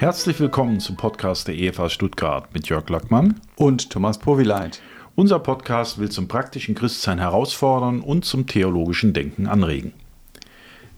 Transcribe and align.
Herzlich 0.00 0.40
willkommen 0.40 0.80
zum 0.80 0.96
Podcast 0.96 1.46
der 1.46 1.58
EFA 1.58 1.90
Stuttgart 1.90 2.54
mit 2.54 2.70
Jörg 2.70 2.88
Lackmann 2.88 3.38
und 3.56 3.90
Thomas 3.90 4.16
Powileit. 4.16 4.80
Unser 5.14 5.40
Podcast 5.40 5.98
will 5.98 6.08
zum 6.08 6.26
praktischen 6.26 6.74
Christsein 6.74 7.18
herausfordern 7.18 8.00
und 8.00 8.24
zum 8.24 8.46
theologischen 8.46 9.12
Denken 9.12 9.46
anregen. 9.46 9.92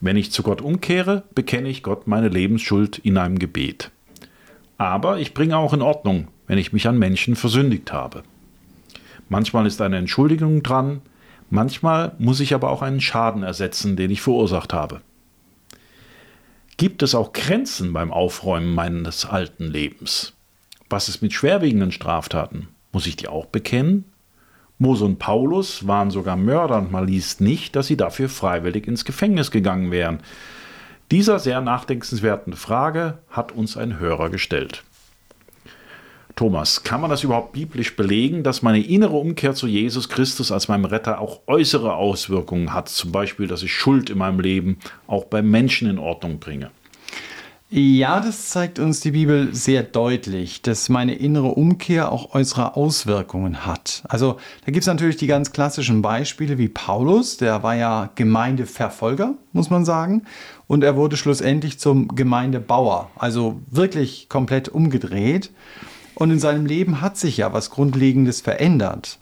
Wenn 0.01 0.17
ich 0.17 0.31
zu 0.31 0.45
Gott 0.45 0.61
umkehre, 0.61 1.25
bekenne 1.35 1.69
ich 1.69 1.83
Gott 1.83 2.07
meine 2.07 2.29
Lebensschuld 2.29 2.99
in 2.99 3.19
einem 3.19 3.41
Gebet. 3.41 3.91
Aber 4.79 5.19
ich 5.19 5.35
bringe 5.35 5.57
auch 5.57 5.73
in 5.73 5.83
Ordnung, 5.83 6.29
wenn 6.47 6.59
ich 6.59 6.73
mich 6.73 6.87
an 6.87 6.97
Menschen 6.97 7.35
versündigt 7.35 7.93
habe. 7.93 8.23
Manchmal 9.29 9.67
ist 9.67 9.83
eine 9.83 9.97
Entschuldigung 9.97 10.63
dran, 10.63 11.03
manchmal 11.51 12.13
muss 12.21 12.39
ich 12.39 12.55
aber 12.55 12.71
auch 12.71 12.83
einen 12.83 13.01
Schaden 13.01 13.43
ersetzen, 13.43 13.97
den 13.97 14.13
ich 14.13 14.23
verursacht 14.23 14.73
habe. 14.73 15.01
Gibt 16.77 17.03
es 17.03 17.15
auch 17.15 17.33
Grenzen 17.33 17.93
beim 17.93 18.13
Aufräumen 18.13 18.75
meines 18.75 19.25
alten 19.25 19.67
Lebens? 19.67 20.33
Was 20.89 21.09
ist 21.09 21.23
mit 21.23 21.33
schwerwiegenden 21.33 21.93
Straftaten? 21.93 22.69
Muss 22.93 23.07
ich 23.07 23.17
die 23.17 23.29
auch 23.29 23.47
bekennen? 23.47 24.05
Mose 24.79 25.05
und 25.05 25.19
Paulus 25.19 25.87
waren 25.87 26.11
sogar 26.11 26.37
Mörder 26.37 26.79
und 26.79 26.91
man 26.91 27.07
liest 27.07 27.41
nicht, 27.41 27.77
dass 27.77 27.87
sie 27.87 27.97
dafür 27.97 28.29
freiwillig 28.29 28.89
ins 28.89 29.05
Gefängnis 29.05 29.51
gegangen 29.51 29.91
wären. 29.91 30.21
Dieser 31.11 31.39
sehr 31.39 31.61
nachdenkenswerten 31.61 32.55
Frage 32.55 33.19
hat 33.29 33.53
uns 33.53 33.77
ein 33.77 33.99
Hörer 33.99 34.31
gestellt. 34.31 34.83
Thomas, 36.43 36.83
kann 36.83 37.01
man 37.01 37.09
das 37.09 37.23
überhaupt 37.23 37.53
biblisch 37.53 37.95
belegen, 37.95 38.43
dass 38.43 38.63
meine 38.63 38.85
innere 38.85 39.15
Umkehr 39.15 39.55
zu 39.55 39.69
Jesus 39.69 40.09
Christus 40.09 40.51
als 40.51 40.67
meinem 40.67 40.87
Retter 40.87 41.21
auch 41.21 41.43
äußere 41.47 41.95
Auswirkungen 41.95 42.75
hat? 42.75 42.89
Zum 42.89 43.13
Beispiel, 43.13 43.47
dass 43.47 43.63
ich 43.63 43.73
Schuld 43.73 44.11
in 44.11 44.19
meinem 44.19 44.41
Leben 44.41 44.79
auch 45.07 45.27
bei 45.27 45.41
Menschen 45.41 45.89
in 45.89 46.01
Ordnung 46.01 46.41
bringe. 46.41 46.73
Ja, 47.71 48.19
das 48.19 48.49
zeigt 48.49 48.81
uns 48.81 48.99
die 48.99 49.13
Bibel 49.13 49.55
sehr 49.55 49.85
deutlich, 49.85 50.63
dass 50.63 50.89
meine 50.89 51.15
innere 51.15 51.47
Umkehr 51.47 52.11
auch 52.11 52.35
äußere 52.35 52.75
Auswirkungen 52.75 53.65
hat. 53.65 54.03
Also 54.09 54.39
da 54.67 54.73
gibt 54.73 54.83
es 54.83 54.89
natürlich 54.89 55.19
die 55.19 55.29
ganz 55.29 55.53
klassischen 55.53 56.03
Beispiele 56.03 56.59
wie 56.59 56.69
Paulus, 56.69 57.37
der 57.37 57.63
war 57.63 57.77
ja 57.77 58.11
Gemeindeverfolger, 58.17 59.35
muss 59.53 59.71
man 59.71 59.85
sagen, 59.85 60.25
und 60.67 60.83
er 60.83 60.97
wurde 60.97 61.17
schlussendlich 61.17 61.79
zum 61.79 62.09
Gemeindebauer, 62.09 63.13
also 63.15 63.61
wirklich 63.71 64.29
komplett 64.29 64.69
umgedreht. 64.69 65.53
Und 66.23 66.31
in 66.31 66.39
seinem 66.39 66.67
Leben 66.67 67.01
hat 67.01 67.17
sich 67.17 67.39
ja 67.39 67.53
was 67.53 67.71
Grundlegendes 67.71 68.43
verändert. 68.43 69.19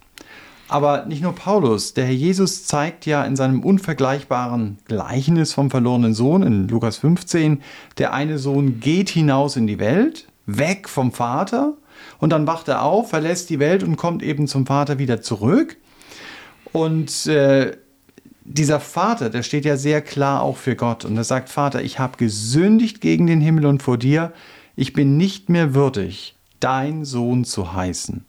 Aber 0.69 1.07
nicht 1.07 1.23
nur 1.23 1.35
Paulus, 1.35 1.95
der 1.95 2.05
Herr 2.05 2.13
Jesus 2.13 2.67
zeigt 2.67 3.07
ja 3.07 3.25
in 3.25 3.37
seinem 3.37 3.63
unvergleichbaren 3.63 4.77
Gleichnis 4.85 5.55
vom 5.55 5.71
verlorenen 5.71 6.13
Sohn 6.13 6.43
in 6.43 6.69
Lukas 6.69 6.99
15, 6.99 7.63
der 7.97 8.13
eine 8.13 8.39
Sohn 8.39 8.81
geht 8.81 9.09
hinaus 9.09 9.57
in 9.57 9.67
die 9.67 9.79
Welt, 9.79 10.29
weg 10.45 10.91
vom 10.91 11.11
Vater, 11.11 11.73
und 12.19 12.35
dann 12.35 12.47
wacht 12.47 12.69
er 12.69 12.83
auf, 12.83 13.09
verlässt 13.09 13.49
die 13.49 13.61
Welt 13.61 13.83
und 13.83 13.97
kommt 13.97 14.23
eben 14.23 14.47
zum 14.47 14.67
Vater 14.67 14.99
wieder 14.99 15.23
zurück. 15.23 15.79
Und 16.71 17.27
äh, 17.29 17.79
dieser 18.45 18.79
Vater, 18.79 19.31
der 19.31 19.43
steht 19.43 19.65
ja 19.65 19.79
sehr 19.79 20.03
klar 20.03 20.43
auch 20.43 20.59
für 20.59 20.77
Gott 20.77 21.07
und 21.07 21.17
er 21.17 21.25
sagt, 21.25 21.49
Vater, 21.49 21.83
ich 21.83 21.99
habe 21.99 22.19
gesündigt 22.19 23.01
gegen 23.01 23.27
den 23.27 23.41
Himmel 23.41 23.65
und 23.65 23.83
vor 23.83 23.97
dir, 23.97 24.35
ich 24.77 24.93
bin 24.93 25.17
nicht 25.17 25.49
mehr 25.49 25.73
würdig, 25.73 26.35
dein 26.61 27.05
Sohn 27.05 27.45
zu 27.45 27.73
heißen. 27.73 28.25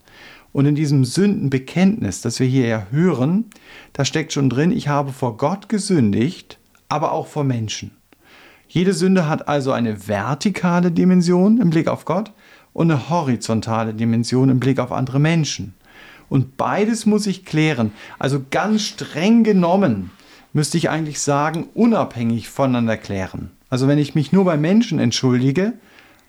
Und 0.52 0.66
in 0.66 0.74
diesem 0.74 1.04
Sündenbekenntnis, 1.04 2.20
das 2.20 2.38
wir 2.38 2.46
hier 2.46 2.66
ja 2.66 2.86
hören, 2.90 3.46
da 3.92 4.04
steckt 4.04 4.32
schon 4.32 4.50
drin, 4.50 4.70
ich 4.70 4.88
habe 4.88 5.12
vor 5.12 5.36
Gott 5.36 5.68
gesündigt, 5.68 6.58
aber 6.88 7.12
auch 7.12 7.26
vor 7.26 7.44
Menschen. 7.44 7.92
Jede 8.68 8.92
Sünde 8.92 9.28
hat 9.28 9.48
also 9.48 9.72
eine 9.72 10.08
vertikale 10.08 10.90
Dimension 10.90 11.60
im 11.60 11.70
Blick 11.70 11.88
auf 11.88 12.04
Gott 12.04 12.32
und 12.72 12.90
eine 12.90 13.10
horizontale 13.10 13.94
Dimension 13.94 14.48
im 14.48 14.60
Blick 14.60 14.78
auf 14.78 14.92
andere 14.92 15.18
Menschen. 15.18 15.74
Und 16.28 16.56
beides 16.56 17.04
muss 17.04 17.26
ich 17.26 17.44
klären. 17.44 17.92
Also 18.18 18.42
ganz 18.50 18.82
streng 18.82 19.44
genommen 19.44 20.10
müsste 20.54 20.78
ich 20.78 20.88
eigentlich 20.88 21.20
sagen, 21.20 21.68
unabhängig 21.74 22.48
voneinander 22.48 22.96
klären. 22.96 23.50
Also 23.68 23.88
wenn 23.88 23.98
ich 23.98 24.14
mich 24.14 24.32
nur 24.32 24.44
bei 24.44 24.56
Menschen 24.56 24.98
entschuldige, 24.98 25.74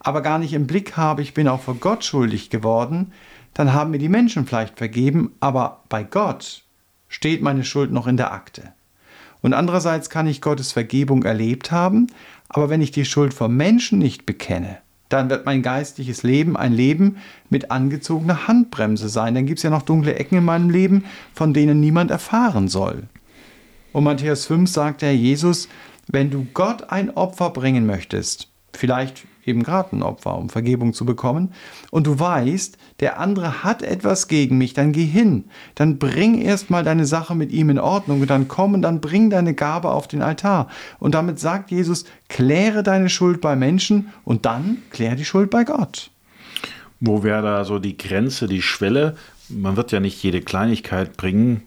aber 0.04 0.22
gar 0.22 0.38
nicht 0.38 0.54
im 0.54 0.68
Blick 0.68 0.98
habe, 0.98 1.22
ich 1.22 1.34
bin 1.34 1.48
auch 1.48 1.62
vor 1.62 1.76
Gott 1.76 2.04
schuldig 2.04 2.50
geworden, 2.50 3.14
dann 3.54 3.74
haben 3.74 3.92
mir 3.92 4.00
die 4.00 4.10
Menschen 4.10 4.46
vielleicht 4.46 4.78
vergeben, 4.78 5.34
aber 5.40 5.84
bei 5.90 6.04
Gott 6.04 6.64
steht 7.08 7.42
meine 7.42 7.64
Schuld 7.64 7.92
noch 7.92 8.08
in 8.08 8.18
der 8.18 8.34
Akte. 8.34 8.74
Und 9.42 9.54
andererseits 9.54 10.10
kann 10.10 10.28
ich 10.28 10.42
Gottes 10.42 10.72
Vergebung 10.72 11.24
erlebt 11.24 11.72
haben, 11.72 12.08
aber 12.50 12.70
wenn 12.70 12.82
ich 12.82 12.92
die 12.92 13.06
Schuld 13.06 13.34
vor 13.34 13.50
Menschen 13.50 14.00
nicht 14.00 14.26
bekenne, 14.26 14.78
dann 15.10 15.30
wird 15.30 15.46
mein 15.46 15.62
geistliches 15.62 16.24
Leben 16.24 16.58
ein 16.58 16.74
Leben 16.74 17.18
mit 17.50 17.70
angezogener 17.70 18.48
Handbremse 18.48 19.10
sein. 19.10 19.36
Dann 19.36 19.46
gibt 19.46 19.60
es 19.60 19.64
ja 19.64 19.70
noch 19.70 19.84
dunkle 19.84 20.16
Ecken 20.16 20.40
in 20.40 20.46
meinem 20.46 20.70
Leben, 20.70 21.04
von 21.34 21.54
denen 21.54 21.80
niemand 21.80 22.10
erfahren 22.10 22.68
soll. 22.68 23.04
Und 23.92 24.06
Matthäus 24.06 24.48
5 24.48 24.70
sagt 24.70 25.04
der 25.04 25.16
Jesus, 25.16 25.70
wenn 26.08 26.32
du 26.32 26.48
Gott 26.54 26.90
ein 26.90 27.12
Opfer 27.12 27.52
bringen 27.52 27.86
möchtest, 27.86 28.50
vielleicht 28.74 29.26
eben 29.46 29.64
gerade 29.64 29.96
ein 29.96 30.04
Opfer, 30.04 30.38
um 30.38 30.50
Vergebung 30.50 30.94
zu 30.94 31.06
bekommen, 31.06 31.54
und 31.92 32.08
du 32.08 32.20
weißt, 32.20 32.78
der 33.00 33.20
andere 33.20 33.64
hat 33.64 33.82
etwas 33.82 34.28
gegen 34.28 34.58
mich, 34.58 34.74
dann 34.74 34.92
geh 34.92 35.06
hin, 35.06 35.46
dann 35.76 36.00
bring 36.00 36.42
erstmal 36.42 36.84
deine 36.84 37.06
Sache 37.06 37.36
mit 37.36 37.52
ihm 37.52 37.70
in 37.70 37.80
Ordnung 37.80 38.22
und 38.22 38.30
dann 38.30 38.48
komm 38.48 38.74
und 38.74 38.82
dann 38.82 39.02
bring 39.02 39.30
deine 39.30 39.54
Gabe 39.54 39.90
auf 39.90 40.08
den 40.08 40.22
Altar. 40.22 40.68
Und 41.00 41.16
damit 41.16 41.40
sagt 41.40 41.72
Jesus, 41.72 42.06
kläre 42.30 42.84
deine 42.84 43.10
Schuld 43.10 43.42
bei 43.42 43.56
Menschen 43.56 44.10
und 44.24 44.46
dann 44.46 44.78
klär 44.90 45.16
die 45.16 45.26
Schuld 45.26 45.50
bei 45.50 45.64
Gott. 45.64 46.12
Wo 47.00 47.24
wäre 47.24 47.42
da 47.42 47.66
so 47.66 47.80
die 47.80 47.98
Grenze, 47.98 48.48
die 48.48 48.62
Schwelle? 48.62 49.18
Man 49.50 49.76
wird 49.76 49.92
ja 49.92 50.00
nicht 50.00 50.24
jede 50.24 50.42
Kleinigkeit 50.42 51.18
bringen. 51.18 51.64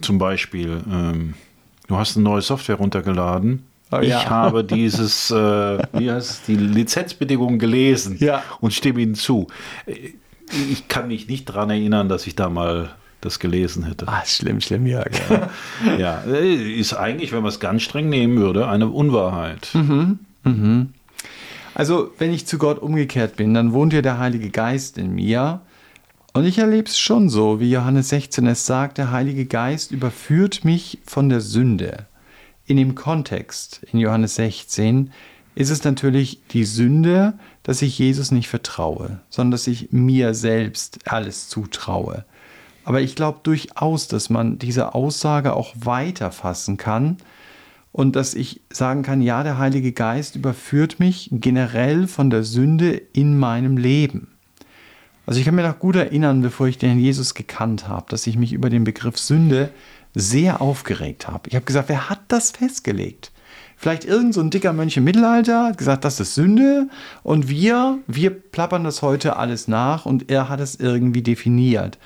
Zum 0.00 0.18
Beispiel, 0.18 0.80
ähm, 0.90 1.34
du 1.88 1.96
hast 1.96 2.16
eine 2.16 2.24
neue 2.24 2.40
Software 2.40 2.76
runtergeladen 2.76 3.64
Oh, 3.92 3.98
ich 4.00 4.10
ja. 4.10 4.30
habe 4.30 4.62
dieses, 4.62 5.30
äh, 5.30 5.78
wie 5.92 6.10
heißt 6.10 6.46
die 6.46 6.54
Lizenzbedingungen 6.54 7.58
gelesen 7.58 8.16
ja. 8.20 8.42
und 8.60 8.72
stimme 8.72 9.00
Ihnen 9.00 9.16
zu. 9.16 9.48
Ich 9.86 10.86
kann 10.88 11.08
mich 11.08 11.28
nicht 11.28 11.48
daran 11.48 11.70
erinnern, 11.70 12.08
dass 12.08 12.26
ich 12.26 12.36
da 12.36 12.48
mal 12.48 12.90
das 13.20 13.40
gelesen 13.40 13.84
hätte. 13.84 14.06
Ah, 14.08 14.22
schlimm, 14.24 14.60
schlimm, 14.60 14.86
Jörg. 14.86 15.10
Ja, 15.98 15.98
ja. 15.98 16.14
ist 16.20 16.94
eigentlich, 16.94 17.32
wenn 17.32 17.42
man 17.42 17.50
es 17.50 17.60
ganz 17.60 17.82
streng 17.82 18.08
nehmen 18.08 18.38
würde, 18.38 18.68
eine 18.68 18.88
Unwahrheit. 18.88 19.70
Mhm. 19.74 20.20
Mhm. 20.44 20.88
Also, 21.74 22.12
wenn 22.18 22.32
ich 22.32 22.46
zu 22.46 22.58
Gott 22.58 22.78
umgekehrt 22.78 23.36
bin, 23.36 23.54
dann 23.54 23.72
wohnt 23.72 23.92
ja 23.92 24.02
der 24.02 24.18
Heilige 24.18 24.50
Geist 24.50 24.98
in 24.98 25.14
mir. 25.14 25.60
Und 26.32 26.44
ich 26.44 26.58
erlebe 26.58 26.88
es 26.88 26.98
schon 26.98 27.28
so, 27.28 27.58
wie 27.58 27.70
Johannes 27.70 28.10
16 28.10 28.46
es 28.46 28.64
sagt, 28.64 28.98
der 28.98 29.10
Heilige 29.10 29.46
Geist 29.46 29.90
überführt 29.90 30.64
mich 30.64 30.98
von 31.04 31.28
der 31.28 31.40
Sünde 31.40 32.06
in 32.70 32.76
dem 32.76 32.94
Kontext 32.94 33.82
in 33.92 33.98
Johannes 33.98 34.36
16 34.36 35.10
ist 35.56 35.70
es 35.70 35.82
natürlich 35.82 36.40
die 36.52 36.64
Sünde, 36.64 37.34
dass 37.64 37.82
ich 37.82 37.98
Jesus 37.98 38.30
nicht 38.30 38.48
vertraue, 38.48 39.18
sondern 39.28 39.50
dass 39.50 39.66
ich 39.66 39.90
mir 39.90 40.34
selbst 40.34 41.00
alles 41.04 41.48
zutraue. 41.48 42.24
Aber 42.84 43.00
ich 43.00 43.16
glaube 43.16 43.40
durchaus, 43.42 44.06
dass 44.06 44.30
man 44.30 44.60
diese 44.60 44.94
Aussage 44.94 45.54
auch 45.54 45.74
weiterfassen 45.74 46.76
kann 46.76 47.16
und 47.90 48.14
dass 48.14 48.34
ich 48.34 48.60
sagen 48.70 49.02
kann, 49.02 49.20
ja, 49.20 49.42
der 49.42 49.58
Heilige 49.58 49.90
Geist 49.90 50.36
überführt 50.36 51.00
mich 51.00 51.28
generell 51.32 52.06
von 52.06 52.30
der 52.30 52.44
Sünde 52.44 53.02
in 53.12 53.36
meinem 53.36 53.76
Leben. 53.78 54.28
Also 55.26 55.40
ich 55.40 55.44
kann 55.44 55.56
mir 55.56 55.66
noch 55.66 55.80
gut 55.80 55.96
erinnern, 55.96 56.40
bevor 56.40 56.68
ich 56.68 56.78
den 56.78 57.00
Jesus 57.00 57.34
gekannt 57.34 57.88
habe, 57.88 58.06
dass 58.08 58.28
ich 58.28 58.36
mich 58.36 58.52
über 58.52 58.70
den 58.70 58.84
Begriff 58.84 59.18
Sünde 59.18 59.70
sehr 60.14 60.60
aufgeregt 60.60 61.28
habe. 61.28 61.48
Ich 61.48 61.54
habe 61.54 61.64
gesagt, 61.64 61.88
wer 61.88 62.10
hat 62.10 62.20
das 62.28 62.50
festgelegt? 62.50 63.32
Vielleicht 63.76 64.04
irgend 64.04 64.34
so 64.34 64.40
ein 64.40 64.50
dicker 64.50 64.72
Mönch 64.72 64.96
im 64.96 65.04
Mittelalter 65.04 65.64
hat 65.64 65.78
gesagt, 65.78 66.04
das 66.04 66.20
ist 66.20 66.34
Sünde 66.34 66.88
und 67.22 67.48
wir, 67.48 67.98
wir 68.06 68.30
plappern 68.30 68.84
das 68.84 69.00
heute 69.00 69.36
alles 69.36 69.68
nach 69.68 70.04
und 70.04 70.30
er 70.30 70.50
hat 70.50 70.60
es 70.60 70.74
irgendwie 70.74 71.22
definiert. 71.22 71.98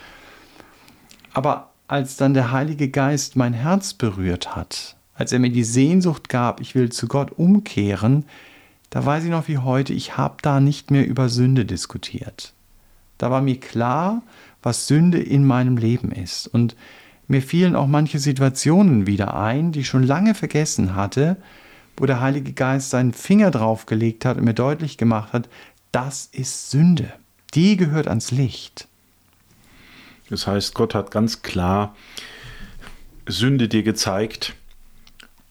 Aber 1.32 1.70
als 1.88 2.17
dann 2.17 2.32
der 2.32 2.52
Heilige 2.52 2.88
Geist 2.88 3.34
mein 3.34 3.52
Herz 3.52 3.93
berührt 3.93 4.55
hat, 4.55 4.96
als 5.14 5.32
er 5.32 5.40
mir 5.40 5.50
die 5.50 5.64
Sehnsucht 5.64 6.29
gab, 6.29 6.61
ich 6.61 6.75
will 6.75 6.93
zu 6.93 7.08
Gott 7.08 7.32
umkehren, 7.37 8.25
da 8.90 9.05
weiß 9.05 9.25
ich 9.25 9.31
noch 9.31 9.49
wie 9.49 9.58
heute, 9.58 9.93
ich 9.93 10.17
habe 10.17 10.37
da 10.43 10.61
nicht 10.61 10.93
mehr 10.93 11.06
über 11.06 11.29
Sünde 11.29 11.64
diskutiert. 11.64 12.52
Da 13.19 13.32
war 13.32 13.40
mir 13.40 13.58
klar, 13.58 14.23
was 14.62 14.87
Sünde 14.87 15.20
in 15.20 15.44
meinem 15.44 15.76
Leben 15.76 16.12
ist. 16.12 16.46
Und 16.46 16.76
mir 17.29 17.43
fielen 17.43 17.76
auch 17.76 17.87
manche 17.87 18.19
Situationen 18.19 19.06
wieder 19.06 19.35
ein, 19.35 19.73
die 19.73 19.81
ich 19.81 19.88
schon 19.88 20.03
lange 20.03 20.35
vergessen 20.35 20.94
hatte, 20.94 21.37
wo 21.97 22.06
der 22.06 22.21
Heilige 22.21 22.53
Geist 22.53 22.91
seinen 22.91 23.12
Finger 23.12 23.50
draufgelegt 23.50 24.25
hat 24.25 24.37
und 24.37 24.44
mir 24.44 24.55
deutlich 24.55 24.99
gemacht 24.99 25.32
hat, 25.32 25.49
das 25.93 26.29
ist 26.32 26.71
Sünde. 26.71 27.12
Die 27.55 27.76
gehört 27.76 28.09
ans 28.09 28.31
Licht. 28.31 28.88
Das 30.29 30.47
heißt, 30.47 30.75
Gott 30.75 30.94
hat 30.94 31.11
ganz 31.11 31.43
klar 31.43 31.94
Sünde 33.27 33.69
dir 33.69 33.82
gezeigt 33.82 34.55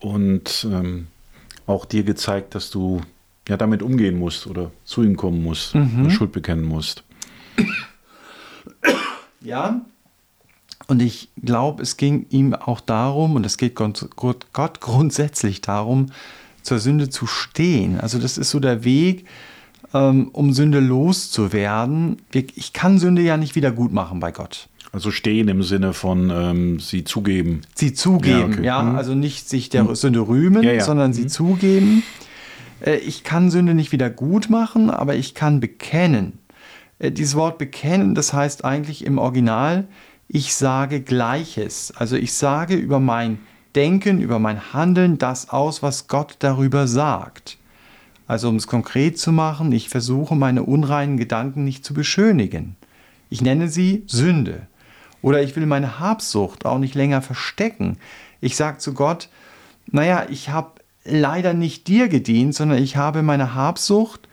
und 0.00 0.66
ähm, 0.70 1.06
auch 1.66 1.86
dir 1.86 2.04
gezeigt, 2.04 2.54
dass 2.54 2.70
du 2.70 3.00
ja 3.48 3.56
damit 3.56 3.82
umgehen 3.82 4.18
musst 4.18 4.46
oder 4.46 4.70
zu 4.84 5.02
ihm 5.02 5.16
kommen 5.16 5.42
musst, 5.42 5.74
mhm. 5.74 6.10
Schuld 6.10 6.32
bekennen 6.32 6.64
musst. 6.64 7.04
Ja, 9.40 9.82
und 10.86 11.00
ich 11.00 11.30
glaube, 11.42 11.82
es 11.82 11.96
ging 11.96 12.26
ihm 12.30 12.54
auch 12.54 12.80
darum, 12.80 13.36
und 13.36 13.46
es 13.46 13.56
geht 13.56 13.74
Gott, 13.74 14.80
grundsätzlich 14.80 15.60
darum, 15.60 16.06
zur 16.62 16.78
Sünde 16.78 17.08
zu 17.08 17.26
stehen. 17.26 18.00
Also 18.00 18.18
das 18.18 18.38
ist 18.38 18.50
so 18.50 18.60
der 18.60 18.84
Weg, 18.84 19.26
ähm, 19.92 20.28
um 20.32 20.52
Sünde 20.52 20.80
loszuwerden. 20.80 22.18
Ich 22.32 22.72
kann 22.72 22.98
Sünde 22.98 23.22
ja 23.22 23.36
nicht 23.36 23.54
wieder 23.54 23.70
gut 23.70 23.92
machen 23.92 24.20
bei 24.20 24.32
Gott. 24.32 24.68
Also 24.92 25.10
stehen 25.10 25.48
im 25.48 25.62
Sinne 25.62 25.92
von 25.92 26.30
ähm, 26.30 26.80
sie 26.80 27.04
zugeben. 27.04 27.62
Sie 27.74 27.94
zugeben, 27.94 28.38
ja, 28.38 28.46
okay. 28.46 28.64
ja 28.64 28.82
mhm. 28.82 28.96
also 28.96 29.14
nicht 29.14 29.48
sich 29.48 29.68
der 29.68 29.84
mhm. 29.84 29.94
Sünde 29.94 30.20
rühmen, 30.20 30.62
ja, 30.62 30.72
ja. 30.72 30.84
sondern 30.84 31.10
mhm. 31.10 31.14
sie 31.14 31.26
zugeben. 31.26 32.02
Äh, 32.80 32.96
ich 32.98 33.24
kann 33.24 33.50
Sünde 33.50 33.74
nicht 33.74 33.92
wieder 33.92 34.08
gut 34.08 34.50
machen, 34.50 34.90
aber 34.90 35.16
ich 35.16 35.34
kann 35.34 35.58
bekennen. 35.60 36.38
Äh, 36.98 37.10
dieses 37.10 37.34
Wort 37.34 37.58
bekennen, 37.58 38.14
das 38.14 38.32
heißt 38.32 38.64
eigentlich 38.64 39.04
im 39.04 39.18
Original, 39.18 39.88
ich 40.28 40.54
sage 40.54 41.00
Gleiches. 41.00 41.92
Also 41.96 42.16
ich 42.16 42.32
sage 42.32 42.74
über 42.74 43.00
mein 43.00 43.38
Denken, 43.74 44.20
über 44.20 44.38
mein 44.38 44.72
Handeln 44.72 45.18
das 45.18 45.50
aus, 45.50 45.82
was 45.82 46.06
Gott 46.06 46.36
darüber 46.38 46.86
sagt. 46.86 47.58
Also 48.26 48.48
um 48.48 48.56
es 48.56 48.66
konkret 48.66 49.18
zu 49.18 49.32
machen, 49.32 49.72
ich 49.72 49.88
versuche 49.88 50.34
meine 50.34 50.62
unreinen 50.62 51.16
Gedanken 51.16 51.64
nicht 51.64 51.84
zu 51.84 51.92
beschönigen. 51.92 52.76
Ich 53.28 53.42
nenne 53.42 53.68
sie 53.68 54.04
Sünde. 54.06 54.66
Oder 55.20 55.42
ich 55.42 55.56
will 55.56 55.66
meine 55.66 55.98
Habsucht 55.98 56.66
auch 56.66 56.78
nicht 56.78 56.94
länger 56.94 57.22
verstecken. 57.22 57.98
Ich 58.40 58.56
sage 58.56 58.78
zu 58.78 58.94
Gott, 58.94 59.28
naja, 59.90 60.26
ich 60.30 60.50
habe 60.50 60.72
leider 61.04 61.52
nicht 61.52 61.86
dir 61.88 62.08
gedient, 62.08 62.54
sondern 62.54 62.82
ich 62.82 62.96
habe 62.96 63.22
meine 63.22 63.54
Habsucht, 63.54 64.28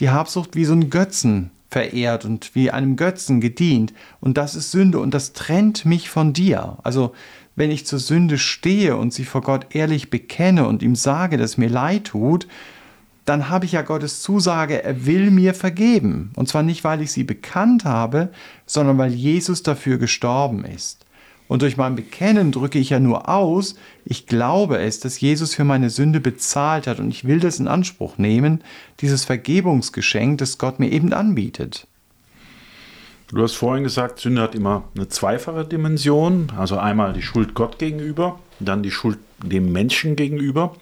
die 0.00 0.10
Habsucht 0.10 0.56
wie 0.56 0.64
so 0.64 0.72
einen 0.72 0.90
Götzen 0.90 1.50
verehrt 1.70 2.24
und 2.24 2.54
wie 2.54 2.70
einem 2.70 2.96
Götzen 2.96 3.40
gedient. 3.40 3.92
Und 4.20 4.36
das 4.36 4.54
ist 4.54 4.70
Sünde 4.70 4.98
und 4.98 5.14
das 5.14 5.32
trennt 5.32 5.84
mich 5.84 6.10
von 6.10 6.32
dir. 6.32 6.78
Also 6.82 7.12
wenn 7.56 7.70
ich 7.70 7.86
zur 7.86 7.98
Sünde 7.98 8.38
stehe 8.38 8.96
und 8.96 9.12
sie 9.12 9.24
vor 9.24 9.42
Gott 9.42 9.74
ehrlich 9.74 10.10
bekenne 10.10 10.66
und 10.66 10.82
ihm 10.82 10.94
sage, 10.94 11.36
dass 11.36 11.58
mir 11.58 11.68
leid 11.68 12.04
tut, 12.04 12.46
dann 13.24 13.48
habe 13.48 13.64
ich 13.64 13.72
ja 13.72 13.82
Gottes 13.82 14.22
Zusage, 14.22 14.82
er 14.82 15.06
will 15.06 15.30
mir 15.30 15.54
vergeben. 15.54 16.32
Und 16.36 16.48
zwar 16.48 16.62
nicht, 16.62 16.82
weil 16.84 17.02
ich 17.02 17.12
sie 17.12 17.24
bekannt 17.24 17.84
habe, 17.84 18.30
sondern 18.66 18.98
weil 18.98 19.12
Jesus 19.12 19.62
dafür 19.62 19.98
gestorben 19.98 20.64
ist. 20.64 20.99
Und 21.50 21.62
durch 21.62 21.76
mein 21.76 21.96
Bekennen 21.96 22.52
drücke 22.52 22.78
ich 22.78 22.90
ja 22.90 23.00
nur 23.00 23.28
aus, 23.28 23.74
ich 24.04 24.28
glaube 24.28 24.78
es, 24.78 25.00
dass 25.00 25.20
Jesus 25.20 25.52
für 25.52 25.64
meine 25.64 25.90
Sünde 25.90 26.20
bezahlt 26.20 26.86
hat 26.86 27.00
und 27.00 27.10
ich 27.10 27.24
will 27.24 27.40
das 27.40 27.58
in 27.58 27.66
Anspruch 27.66 28.18
nehmen, 28.18 28.62
dieses 29.00 29.24
Vergebungsgeschenk, 29.24 30.38
das 30.38 30.58
Gott 30.58 30.78
mir 30.78 30.92
eben 30.92 31.12
anbietet. 31.12 31.88
Du 33.30 33.42
hast 33.42 33.54
vorhin 33.54 33.82
gesagt, 33.82 34.20
Sünde 34.20 34.42
hat 34.42 34.54
immer 34.54 34.84
eine 34.94 35.08
zweifache 35.08 35.64
Dimension, 35.64 36.52
also 36.56 36.78
einmal 36.78 37.14
die 37.14 37.22
Schuld 37.22 37.52
Gott 37.54 37.80
gegenüber, 37.80 38.38
dann 38.60 38.84
die 38.84 38.92
Schuld 38.92 39.18
dem 39.42 39.72
Menschen 39.72 40.14
gegenüber. 40.14 40.76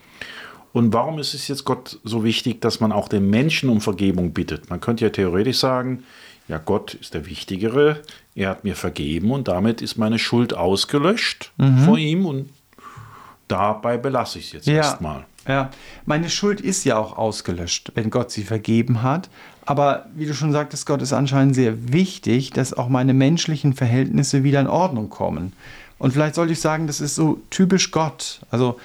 Und 0.75 0.93
warum 0.93 1.19
ist 1.19 1.33
es 1.33 1.49
jetzt 1.49 1.65
Gott 1.65 1.99
so 2.05 2.25
wichtig, 2.25 2.61
dass 2.61 2.81
man 2.81 2.93
auch 2.93 3.09
den 3.09 3.31
Menschen 3.31 3.71
um 3.71 3.81
Vergebung 3.81 4.35
bittet? 4.35 4.69
Man 4.69 4.83
könnte 4.83 5.07
ja 5.07 5.11
theoretisch 5.11 5.61
sagen, 5.61 6.05
ja, 6.47 6.59
Gott 6.59 6.95
ist 6.95 7.13
der 7.15 7.27
Wichtigere, 7.27 8.03
er 8.39 8.51
hat 8.51 8.63
mir 8.63 8.77
vergeben 8.77 9.33
und 9.33 9.49
damit 9.49 9.83
ist 9.83 9.99
meine 9.99 10.19
Schuld 10.19 10.55
ausgelöscht 10.55 11.51
mhm. 11.57 11.79
vor 11.79 11.99
ihm 11.99 12.25
und 12.25 12.49
dabei 13.49 13.97
belasse 13.97 14.39
ich 14.39 14.47
es 14.47 14.53
jetzt 14.53 14.67
ja, 14.69 14.77
erstmal. 14.77 15.25
Ja, 15.47 15.71
meine 16.07 16.31
Schuld 16.31 16.61
ist 16.61 16.85
ja 16.85 16.99
auch 16.99 17.19
ausgelöscht, 17.19 17.93
wenn 17.95 18.11
Gott 18.11 18.31
sie 18.31 18.45
vergeben 18.45 19.03
hat. 19.03 19.29
Aber 19.67 20.07
wie 20.15 20.27
du 20.27 20.35
schon 20.35 20.53
sagtest, 20.53 20.87
Gott 20.87 21.03
ist 21.03 21.13
anscheinend 21.13 21.55
sehr 21.55 21.93
wichtig, 21.93 22.51
dass 22.51 22.73
auch 22.73 22.89
meine 22.89 23.13
menschlichen 23.13 23.73
Verhältnisse 23.75 24.45
wieder 24.45 24.61
in 24.61 24.69
Ordnung 24.69 25.11
kommen. 25.11 25.53
Und 25.99 26.13
vielleicht 26.13 26.37
sollte 26.37 26.53
ich 26.53 26.61
sagen, 26.61 26.87
das 26.87 27.01
ist 27.01 27.17
so 27.17 27.41
typisch 27.51 27.91
Gott. 27.91 28.41
Also 28.51 28.79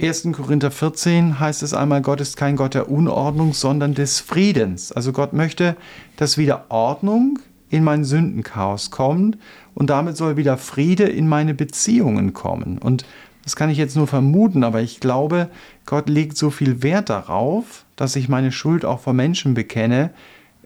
1. 0.00 0.28
Korinther 0.32 0.70
14 0.72 1.38
heißt 1.38 1.62
es 1.62 1.74
einmal, 1.74 2.02
Gott 2.02 2.20
ist 2.20 2.36
kein 2.36 2.56
Gott 2.56 2.74
der 2.74 2.90
Unordnung, 2.90 3.54
sondern 3.54 3.94
des 3.94 4.18
Friedens. 4.18 4.90
Also 4.90 5.12
Gott 5.12 5.32
möchte, 5.32 5.76
dass 6.16 6.38
wieder 6.38 6.66
Ordnung 6.70 7.38
in 7.70 7.84
mein 7.84 8.04
Sündenchaos 8.04 8.90
kommt 8.90 9.38
und 9.74 9.90
damit 9.90 10.16
soll 10.16 10.36
wieder 10.36 10.56
Friede 10.56 11.04
in 11.04 11.28
meine 11.28 11.54
Beziehungen 11.54 12.32
kommen. 12.32 12.78
Und 12.78 13.04
das 13.44 13.56
kann 13.56 13.70
ich 13.70 13.78
jetzt 13.78 13.96
nur 13.96 14.06
vermuten, 14.06 14.64
aber 14.64 14.80
ich 14.80 15.00
glaube, 15.00 15.50
Gott 15.84 16.08
legt 16.08 16.36
so 16.36 16.50
viel 16.50 16.82
Wert 16.82 17.10
darauf, 17.10 17.84
dass 17.94 18.16
ich 18.16 18.28
meine 18.28 18.52
Schuld 18.52 18.84
auch 18.84 19.00
vor 19.00 19.12
Menschen 19.12 19.54
bekenne, 19.54 20.10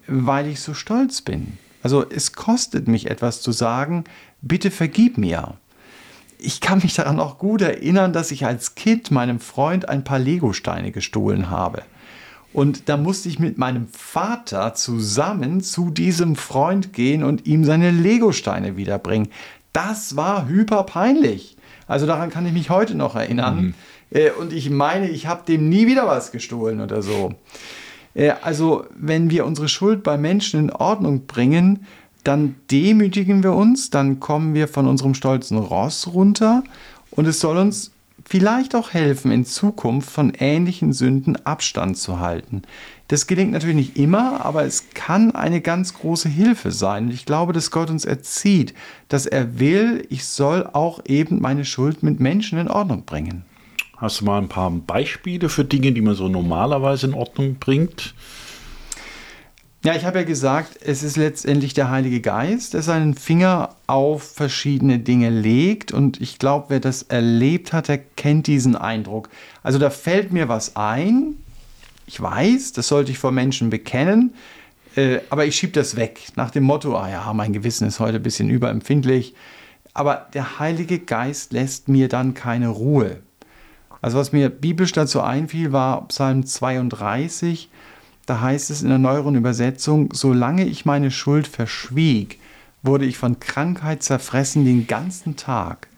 weil 0.06 0.46
ich 0.46 0.60
so 0.60 0.74
stolz 0.74 1.22
bin. 1.22 1.58
Also 1.82 2.04
es 2.08 2.32
kostet 2.32 2.88
mich 2.88 3.10
etwas 3.10 3.42
zu 3.42 3.52
sagen, 3.52 4.04
bitte 4.42 4.70
vergib 4.70 5.18
mir 5.18 5.54
ich 6.42 6.60
kann 6.60 6.80
mich 6.82 6.94
daran 6.94 7.20
auch 7.20 7.38
gut 7.38 7.62
erinnern, 7.62 8.12
dass 8.12 8.30
ich 8.30 8.46
als 8.46 8.74
Kind 8.74 9.10
meinem 9.10 9.40
Freund 9.40 9.88
ein 9.88 10.04
paar 10.04 10.18
Legosteine 10.18 10.90
gestohlen 10.90 11.50
habe. 11.50 11.82
Und 12.52 12.88
da 12.88 12.96
musste 12.96 13.28
ich 13.28 13.38
mit 13.38 13.58
meinem 13.58 13.86
Vater 13.88 14.74
zusammen 14.74 15.60
zu 15.60 15.90
diesem 15.90 16.34
Freund 16.34 16.92
gehen 16.92 17.22
und 17.22 17.46
ihm 17.46 17.64
seine 17.64 17.90
Legosteine 17.90 18.76
wiederbringen. 18.76 19.28
Das 19.72 20.16
war 20.16 20.48
hyper 20.48 20.82
peinlich. 20.82 21.56
Also 21.86 22.06
daran 22.06 22.30
kann 22.30 22.46
ich 22.46 22.52
mich 22.52 22.70
heute 22.70 22.96
noch 22.96 23.14
erinnern. 23.14 23.62
Mhm. 23.62 23.74
Äh, 24.10 24.30
und 24.30 24.52
ich 24.52 24.70
meine, 24.70 25.08
ich 25.08 25.26
habe 25.26 25.44
dem 25.46 25.68
nie 25.68 25.86
wieder 25.86 26.06
was 26.06 26.32
gestohlen 26.32 26.80
oder 26.80 27.02
so. 27.02 27.34
Äh, 28.14 28.32
also 28.42 28.84
wenn 28.96 29.30
wir 29.30 29.46
unsere 29.46 29.68
Schuld 29.68 30.02
bei 30.02 30.16
Menschen 30.16 30.60
in 30.60 30.70
Ordnung 30.70 31.26
bringen, 31.26 31.86
dann 32.24 32.56
demütigen 32.70 33.42
wir 33.42 33.54
uns, 33.54 33.90
dann 33.90 34.20
kommen 34.20 34.54
wir 34.54 34.68
von 34.68 34.86
unserem 34.86 35.14
stolzen 35.14 35.56
Ross 35.56 36.08
runter 36.12 36.62
und 37.10 37.26
es 37.26 37.40
soll 37.40 37.56
uns 37.56 37.92
vielleicht 38.30 38.76
auch 38.76 38.92
helfen, 38.92 39.32
in 39.32 39.44
Zukunft 39.44 40.08
von 40.08 40.32
ähnlichen 40.38 40.92
Sünden 40.92 41.44
Abstand 41.44 41.98
zu 41.98 42.20
halten. 42.20 42.62
Das 43.08 43.26
gelingt 43.26 43.50
natürlich 43.50 43.74
nicht 43.74 43.96
immer, 43.96 44.44
aber 44.44 44.64
es 44.64 44.90
kann 44.94 45.34
eine 45.34 45.60
ganz 45.60 45.94
große 45.94 46.28
Hilfe 46.28 46.70
sein. 46.70 47.10
ich 47.10 47.26
glaube, 47.26 47.52
dass 47.52 47.72
Gott 47.72 47.90
uns 47.90 48.04
erzieht, 48.04 48.72
dass 49.08 49.26
er 49.26 49.58
will, 49.58 50.06
ich 50.10 50.24
soll 50.24 50.64
auch 50.72 51.00
eben 51.06 51.40
meine 51.40 51.64
Schuld 51.64 52.04
mit 52.04 52.20
Menschen 52.20 52.56
in 52.58 52.68
Ordnung 52.68 53.04
bringen. 53.04 53.44
Hast 53.96 54.20
du 54.20 54.24
mal 54.24 54.38
ein 54.38 54.48
paar 54.48 54.70
Beispiele 54.70 55.48
für 55.48 55.64
Dinge, 55.64 55.90
die 55.90 56.00
man 56.00 56.14
so 56.14 56.28
normalerweise 56.28 57.08
in 57.08 57.14
Ordnung 57.14 57.56
bringt? 57.56 58.14
Ja, 59.82 59.94
ich 59.94 60.04
habe 60.04 60.18
ja 60.18 60.24
gesagt, 60.24 60.76
es 60.84 61.02
ist 61.02 61.16
letztendlich 61.16 61.72
der 61.72 61.88
Heilige 61.88 62.20
Geist, 62.20 62.74
der 62.74 62.82
seinen 62.82 63.14
Finger 63.14 63.76
auf 63.86 64.22
verschiedene 64.22 64.98
Dinge 64.98 65.30
legt. 65.30 65.90
Und 65.90 66.20
ich 66.20 66.38
glaube, 66.38 66.66
wer 66.68 66.80
das 66.80 67.04
erlebt 67.04 67.72
hat, 67.72 67.88
der 67.88 67.96
kennt 67.96 68.46
diesen 68.46 68.76
Eindruck. 68.76 69.30
Also 69.62 69.78
da 69.78 69.88
fällt 69.88 70.32
mir 70.32 70.50
was 70.50 70.76
ein. 70.76 71.36
Ich 72.06 72.20
weiß, 72.20 72.72
das 72.74 72.88
sollte 72.88 73.10
ich 73.10 73.18
vor 73.18 73.32
Menschen 73.32 73.70
bekennen. 73.70 74.34
Äh, 74.96 75.20
aber 75.30 75.46
ich 75.46 75.56
schiebe 75.56 75.72
das 75.72 75.96
weg. 75.96 76.26
Nach 76.36 76.50
dem 76.50 76.64
Motto, 76.64 76.94
ah 76.98 77.08
ja, 77.08 77.32
mein 77.32 77.54
Gewissen 77.54 77.88
ist 77.88 78.00
heute 78.00 78.16
ein 78.16 78.22
bisschen 78.22 78.50
überempfindlich. 78.50 79.34
Aber 79.94 80.26
der 80.34 80.58
Heilige 80.58 80.98
Geist 80.98 81.54
lässt 81.54 81.88
mir 81.88 82.08
dann 82.08 82.34
keine 82.34 82.68
Ruhe. 82.68 83.20
Also 84.02 84.18
was 84.18 84.32
mir 84.32 84.50
biblisch 84.50 84.92
dazu 84.92 85.22
einfiel, 85.22 85.72
war 85.72 86.06
Psalm 86.08 86.44
32 86.44 87.70
da 88.30 88.40
heißt 88.40 88.70
es 88.70 88.82
in 88.82 88.90
der 88.90 88.98
neueren 88.98 89.34
Übersetzung, 89.34 90.10
solange 90.12 90.64
ich 90.64 90.84
meine 90.84 91.10
Schuld 91.10 91.48
verschwieg, 91.48 92.38
wurde 92.80 93.04
ich 93.04 93.18
von 93.18 93.40
Krankheit 93.40 94.04
zerfressen 94.04 94.64
den 94.64 94.86
ganzen 94.86 95.34
Tag. 95.34 95.88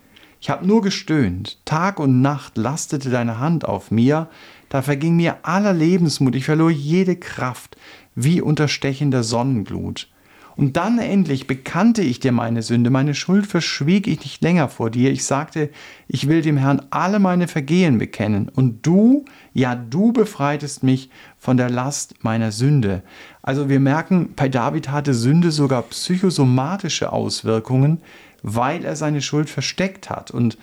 Ich 0.40 0.48
habe 0.48 0.66
nur 0.66 0.80
gestöhnt, 0.80 1.58
Tag 1.66 2.00
und 2.00 2.22
Nacht 2.22 2.56
lastete 2.56 3.10
deine 3.10 3.38
Hand 3.38 3.66
auf 3.66 3.90
mir, 3.90 4.30
da 4.70 4.80
verging 4.80 5.14
mir 5.14 5.40
aller 5.42 5.74
Lebensmut, 5.74 6.34
ich 6.34 6.46
verlor 6.46 6.70
jede 6.70 7.16
Kraft, 7.16 7.76
wie 8.14 8.40
unter 8.40 8.66
stechender 8.66 9.24
Sonnenglut. 9.24 10.08
Und 10.56 10.76
dann 10.76 10.98
endlich 10.98 11.46
bekannte 11.46 12.02
ich 12.02 12.20
dir 12.20 12.32
meine 12.32 12.62
Sünde, 12.62 12.90
meine 12.90 13.14
Schuld 13.14 13.46
verschwieg 13.46 14.06
ich 14.06 14.20
nicht 14.20 14.42
länger 14.42 14.68
vor 14.68 14.90
dir. 14.90 15.10
Ich 15.10 15.24
sagte, 15.24 15.70
ich 16.08 16.28
will 16.28 16.42
dem 16.42 16.56
Herrn 16.56 16.82
alle 16.90 17.18
meine 17.18 17.48
Vergehen 17.48 17.98
bekennen. 17.98 18.48
Und 18.48 18.86
du, 18.86 19.24
ja, 19.54 19.74
du 19.74 20.12
befreitest 20.12 20.82
mich 20.82 21.10
von 21.42 21.56
der 21.56 21.68
Last 21.68 22.22
meiner 22.22 22.52
Sünde. 22.52 23.02
Also 23.42 23.68
wir 23.68 23.80
merken, 23.80 24.32
bei 24.36 24.48
David 24.48 24.90
hatte 24.90 25.12
Sünde 25.12 25.50
sogar 25.50 25.82
psychosomatische 25.82 27.12
Auswirkungen, 27.12 28.00
weil 28.44 28.84
er 28.84 28.94
seine 28.94 29.20
Schuld 29.20 29.50
versteckt 29.50 30.08
hat. 30.08 30.30
Und 30.30 30.56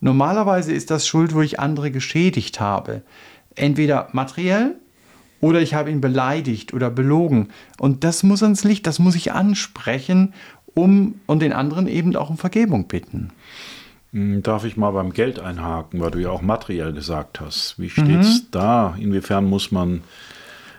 normalerweise 0.00 0.72
ist 0.72 0.90
das 0.90 1.06
Schuld, 1.06 1.36
wo 1.36 1.40
ich 1.40 1.60
andere 1.60 1.92
geschädigt 1.92 2.58
habe. 2.58 3.02
Entweder 3.54 4.08
materiell 4.10 4.74
oder 5.40 5.60
ich 5.60 5.74
habe 5.74 5.92
ihn 5.92 6.00
beleidigt 6.00 6.74
oder 6.74 6.90
belogen. 6.90 7.50
Und 7.78 8.02
das 8.02 8.24
muss 8.24 8.42
ans 8.42 8.64
Licht, 8.64 8.88
das 8.88 8.98
muss 8.98 9.14
ich 9.14 9.30
ansprechen, 9.30 10.34
um 10.74 11.20
und 11.26 11.42
den 11.42 11.52
anderen 11.52 11.86
eben 11.86 12.16
auch 12.16 12.30
um 12.30 12.38
Vergebung 12.38 12.88
bitten. 12.88 13.30
Hm, 14.14 14.44
darf 14.44 14.64
ich 14.64 14.76
mal 14.76 14.92
beim 14.92 15.12
Geld 15.12 15.40
einhaken, 15.40 16.00
weil 16.00 16.12
du 16.12 16.20
ja 16.20 16.30
auch 16.30 16.40
materiell 16.40 16.92
gesagt 16.92 17.40
hast. 17.40 17.74
Wie 17.78 17.90
steht 17.90 18.20
es 18.20 18.42
mhm. 18.42 18.46
da? 18.52 18.94
Inwiefern 18.98 19.44
muss 19.44 19.72
man 19.72 20.02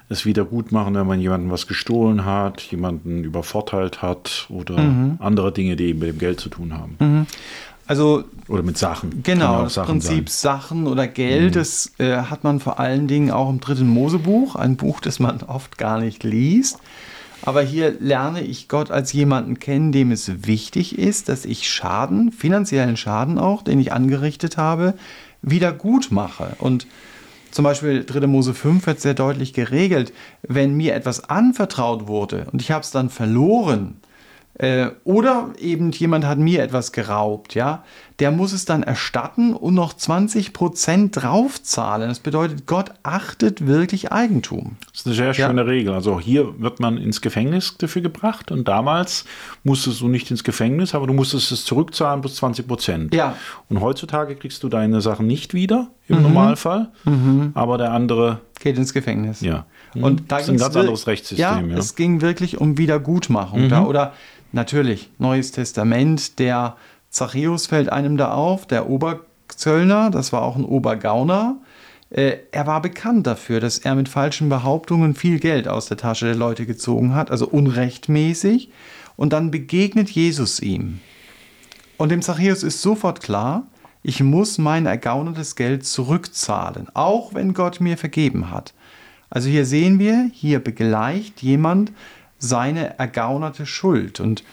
es 0.08 0.25
wieder 0.25 0.46
gut 0.46 0.72
machen, 0.72 0.96
wenn 0.96 1.06
man 1.06 1.20
jemandem 1.20 1.51
was 1.51 1.68
gestohlen 1.68 2.24
hat, 2.24 2.62
jemanden 2.62 3.25
übervorteilt 3.25 4.01
hat 4.01 4.46
oder 4.50 4.77
mhm. 4.77 5.18
andere 5.20 5.51
Dinge, 5.51 5.75
die 5.75 5.88
eben 5.88 6.00
mit 6.00 6.10
dem 6.10 6.20
Geld 6.20 6.39
zu 6.39 6.48
tun 6.48 6.74
haben. 6.74 6.96
Mhm. 7.00 7.27
Also 7.88 8.24
oder 8.48 8.63
mit 8.63 8.77
Sachen. 8.77 9.22
Genau, 9.22 9.63
das 9.63 9.75
Sachen 9.75 10.00
Prinzip 10.00 10.30
sein. 10.30 10.54
Sachen 10.54 10.88
oder 10.88 11.06
Geld, 11.08 11.51
mhm. 11.51 11.60
das 11.60 11.92
äh, 11.98 12.15
hat 12.15 12.46
man 12.46 12.62
vor 12.62 12.80
allen 12.80 13.08
Dingen 13.08 13.32
auch 13.32 13.50
im 13.50 13.60
dritten 13.60 13.88
Mosebuch, 13.88 14.56
ein 14.56 14.77
Buch, 14.77 15.01
das 15.01 15.20
man 15.20 15.44
oft 15.44 15.77
gar 15.77 16.00
nicht 16.00 16.24
liest. 16.24 16.80
Aber 17.46 17.62
hier 17.62 17.96
lerne 18.00 18.42
ich 18.42 18.68
Gott 18.68 18.92
als 18.92 19.14
jemanden 19.14 19.60
kennen, 19.60 19.92
dem 19.92 20.12
es 20.12 20.48
wichtig 20.48 20.98
ist, 20.98 21.30
dass 21.30 21.46
ich 21.46 21.70
Schaden, 21.70 22.32
finanziellen 22.32 22.98
Schaden 22.98 23.38
auch, 23.38 23.62
den 23.62 23.80
ich 23.80 23.94
angerichtet 23.94 24.58
habe, 24.58 24.96
wieder 25.44 25.72
gut 25.72 26.12
mache. 26.12 26.56
Und 26.58 26.88
zum 27.52 27.64
Beispiel 27.64 28.04
3. 28.04 28.28
Mose 28.28 28.54
5 28.54 28.86
wird 28.88 29.00
sehr 29.00 29.14
deutlich 29.14 29.54
geregelt, 29.54 30.12
wenn 30.42 30.75
mir 30.75 30.96
etwas 30.96 31.30
anvertraut 31.30 32.08
wurde 32.08 32.48
und 32.52 32.62
ich 32.62 32.72
habe 32.72 32.82
es 32.82 32.92
dann 32.92 33.10
verloren, 33.10 34.02
äh, 34.56 34.88
oder 35.04 35.54
eben 35.60 35.92
jemand 35.92 36.25
hat 36.25 36.38
mir 36.38 36.64
etwas 36.64 36.92
geraubt, 36.92 37.56
ja, 37.56 37.84
der 38.19 38.31
muss 38.31 38.53
es 38.53 38.65
dann 38.65 38.84
erstatten 38.84 39.53
und 39.53 39.74
noch 39.74 39.93
20 39.93 40.53
Prozent 40.53 41.22
draufzahlen. 41.22 42.07
Das 42.07 42.19
bedeutet, 42.19 42.65
Gott 42.65 42.91
achtet 43.03 43.67
wirklich 43.67 44.12
Eigentum. 44.12 44.77
Das 44.91 45.01
ist 45.01 45.07
eine 45.07 45.15
sehr 45.15 45.34
schöne 45.34 45.62
ja. 45.62 45.67
Regel. 45.67 45.93
Also 45.93 46.19
hier 46.19 46.60
wird 46.60 46.79
man 46.79 46.98
ins 46.98 47.22
Gefängnis 47.22 47.75
dafür 47.77 48.01
gebracht 48.01 48.51
und 48.51 48.67
damals 48.67 49.25
musstest 49.63 50.00
du 50.00 50.07
nicht 50.07 50.31
ins 50.31 50.43
Gefängnis, 50.43 50.95
aber 50.95 51.07
du 51.07 51.13
musstest 51.13 51.51
es 51.51 51.65
zurückzahlen 51.65 52.22
plus 52.22 52.36
20 52.36 52.67
Prozent. 52.67 53.13
Ja. 53.13 53.36
Und 53.69 53.81
heutzutage 53.81 54.36
kriegst 54.36 54.63
du 54.63 54.69
deine 54.69 55.01
Sachen 55.01 55.27
nicht 55.27 55.53
wieder 55.53 55.89
im 56.07 56.17
mhm. 56.17 56.24
Normalfall, 56.24 56.91
mhm. 57.03 57.51
aber 57.53 57.77
der 57.77 57.91
andere 57.91 58.39
geht 58.60 58.77
ins 58.77 58.93
Gefängnis. 58.93 59.41
Ja. 59.41 59.65
Und 59.93 60.31
da 60.31 60.38
das 60.38 60.45
ist 60.45 60.50
ein 60.51 60.57
ganz 60.57 60.75
anderes 60.75 61.07
Rechtssystem. 61.07 61.39
Ja, 61.39 61.60
ja, 61.60 61.77
es 61.77 61.95
ging 61.95 62.22
wirklich 62.22 62.60
um 62.60 62.77
Wiedergutmachung 62.77 63.65
mhm. 63.65 63.69
da 63.69 63.84
oder 63.84 64.13
Natürlich, 64.55 65.10
Neues 65.17 65.51
Testament, 65.51 66.39
der 66.39 66.77
Zachäus 67.15 67.67
fällt 67.67 67.89
einem 67.89 68.17
da 68.17 68.34
auf, 68.34 68.65
der 68.65 68.89
Oberzöllner, 68.89 70.10
das 70.10 70.34
war 70.34 70.41
auch 70.41 70.57
ein 70.57 70.65
Obergauner. 70.65 71.55
Äh, 72.10 72.39
er 72.51 72.67
war 72.67 72.81
bekannt 72.81 73.25
dafür, 73.25 73.62
dass 73.62 73.77
er 73.77 73.95
mit 73.95 74.10
falschen 74.10 74.50
Behauptungen 74.50 75.15
viel 75.15 75.39
Geld 75.39 75.69
aus 75.69 75.86
der 75.86 75.95
Tasche 75.95 76.25
der 76.25 76.36
Leute 76.36 76.65
gezogen 76.65 77.15
hat, 77.15 77.31
also 77.31 77.48
unrechtmäßig. 77.48 78.69
Und 79.15 79.31
dann 79.31 79.50
begegnet 79.50 80.10
Jesus 80.10 80.60
ihm. 80.60 81.00
Und 81.95 82.10
dem 82.10 82.22
Zachäus 82.22 82.63
ist 82.63 82.81
sofort 82.81 83.22
klar, 83.22 83.65
ich 84.03 84.22
muss 84.22 84.57
mein 84.57 84.86
ergaunertes 84.86 85.55
Geld 85.55 85.86
zurückzahlen, 85.86 86.88
auch 86.95 87.34
wenn 87.34 87.53
Gott 87.53 87.79
mir 87.79 87.98
vergeben 87.98 88.51
hat. 88.51 88.74
Also 89.29 89.48
hier 89.48 89.65
sehen 89.65 90.00
wir, 90.00 90.29
hier 90.34 90.60
begleicht 90.60 91.41
jemand 91.41 91.93
seine 92.39 93.00
ergaunerte 93.00 93.65
Schuld. 93.65 94.19
Und 94.19 94.43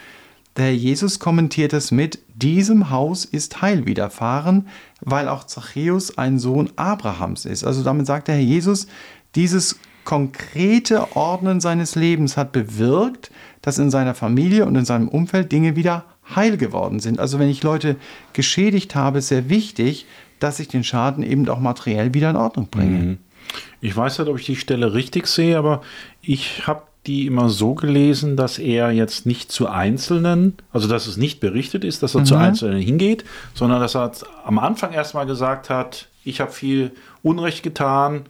der 0.57 0.67
Herr 0.67 0.73
Jesus 0.73 1.19
kommentiert 1.19 1.73
es 1.73 1.91
mit, 1.91 2.19
diesem 2.35 2.91
Haus 2.91 3.25
ist 3.25 3.63
Heil 3.63 3.87
widerfahren, 3.87 4.69
weil 5.01 5.29
auch 5.29 5.45
Zachäus 5.45 6.19
ein 6.19 6.39
Sohn 6.39 6.71
Abrahams 6.77 7.45
ist. 7.47 7.65
Also 7.65 7.83
damit 7.83 8.07
sagt 8.07 8.29
der 8.29 8.35
Herr 8.35 8.43
Jesus, 8.43 8.87
dieses 9.35 9.79
konkrete 10.05 11.17
Ordnen 11.17 11.61
seines 11.61 11.95
Lebens 11.95 12.37
hat 12.37 12.53
bewirkt, 12.53 13.31
dass 13.63 13.79
in 13.79 13.91
seiner 13.91 14.15
Familie 14.15 14.67
und 14.67 14.75
in 14.75 14.85
seinem 14.85 15.09
Umfeld 15.09 15.53
Dinge 15.53 15.77
wieder 15.77 16.05
heil 16.35 16.57
geworden 16.57 17.01
sind. 17.01 17.21
Also 17.21 17.39
wenn 17.39 17.49
ich 17.49 17.63
Leute 17.63 17.97
geschädigt 18.33 18.95
habe, 18.95 19.19
ist 19.19 19.29
sehr 19.29 19.49
wichtig, 19.49 20.07
dass 20.39 20.59
ich 20.59 20.69
den 20.69 20.85
Schaden 20.85 21.23
eben 21.23 21.49
auch 21.49 21.61
materiell 21.61 22.15
wieder 22.15 22.31
in 22.31 22.37
Ordnung 22.37 22.69
bringe. 22.69 22.99
Mhm. 22.99 23.19
Ich 23.81 23.97
weiß 23.97 24.19
nicht, 24.19 24.29
ob 24.29 24.39
ich 24.39 24.47
die 24.47 24.57
Stelle 24.57 24.95
richtig 24.95 25.27
sehe, 25.27 25.57
aber 25.57 25.83
ich 26.21 26.67
habe 26.67 26.83
die 27.07 27.27
immer 27.27 27.49
so 27.49 27.75
gelesen, 27.75 28.37
dass 28.37 28.59
er 28.59 28.93
jetzt 28.93 29.27
nicht 29.27 29.51
zu 29.51 29.69
Einzelnen, 29.69 30.55
also 30.73 30.87
dass 30.87 31.07
es 31.07 31.17
nicht 31.17 31.41
berichtet 31.41 31.85
ist, 31.85 32.03
dass 32.03 32.15
er 32.15 32.21
mhm. 32.21 32.27
zu 32.27 32.37
Einzelnen 32.37 32.81
hingeht, 32.81 33.25
sondern 33.55 33.81
dass 33.81 33.97
er 33.97 34.13
am 34.45 34.59
Anfang 34.59 34.93
erstmal 34.93 35.27
gesagt 35.27 35.69
hat, 35.69 36.09
ich 36.25 36.41
habe 36.41 36.53
viel 36.53 36.93
Unrecht 37.23 37.63
getan, 37.63 38.27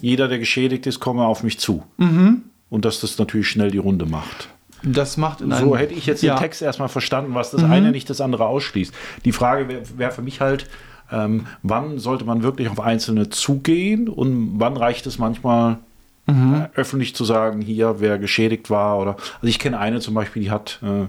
jeder, 0.00 0.28
der 0.28 0.38
geschädigt 0.38 0.86
ist, 0.86 0.98
komme 1.00 1.24
auf 1.24 1.42
mich 1.42 1.58
zu. 1.58 1.84
Mhm. 1.98 2.42
Und 2.68 2.84
dass 2.84 3.00
das 3.00 3.16
natürlich 3.18 3.48
schnell 3.48 3.70
die 3.70 3.78
Runde 3.78 4.06
macht. 4.06 4.48
Das 4.82 5.16
macht 5.16 5.40
in 5.40 5.52
So 5.52 5.76
hätte 5.76 5.94
ich 5.94 6.06
jetzt 6.06 6.22
ja. 6.22 6.34
den 6.34 6.40
Text 6.40 6.62
erstmal 6.62 6.88
verstanden, 6.88 7.34
was 7.34 7.50
das 7.50 7.62
mhm. 7.62 7.72
eine 7.72 7.90
nicht 7.92 8.10
das 8.10 8.20
andere 8.20 8.46
ausschließt. 8.46 8.92
Die 9.24 9.32
Frage 9.32 9.68
wäre 9.68 9.82
wär 9.96 10.10
für 10.10 10.22
mich 10.22 10.40
halt, 10.40 10.66
ähm, 11.10 11.46
wann 11.62 11.98
sollte 11.98 12.24
man 12.24 12.42
wirklich 12.42 12.68
auf 12.68 12.80
Einzelne 12.80 13.30
zugehen 13.30 14.08
und 14.08 14.54
wann 14.58 14.76
reicht 14.76 15.06
es 15.06 15.18
manchmal, 15.18 15.78
mhm. 16.26 16.54
äh, 16.54 16.78
öffentlich 16.78 17.14
zu 17.14 17.24
sagen, 17.24 17.60
hier, 17.60 17.96
wer 17.98 18.18
geschädigt 18.18 18.70
war. 18.70 18.98
Oder 18.98 19.16
also 19.16 19.46
ich 19.46 19.58
kenne 19.58 19.78
eine 19.78 20.00
zum 20.00 20.14
Beispiel, 20.14 20.42
die 20.42 20.50
hat 20.50 20.80
äh, 20.82 21.06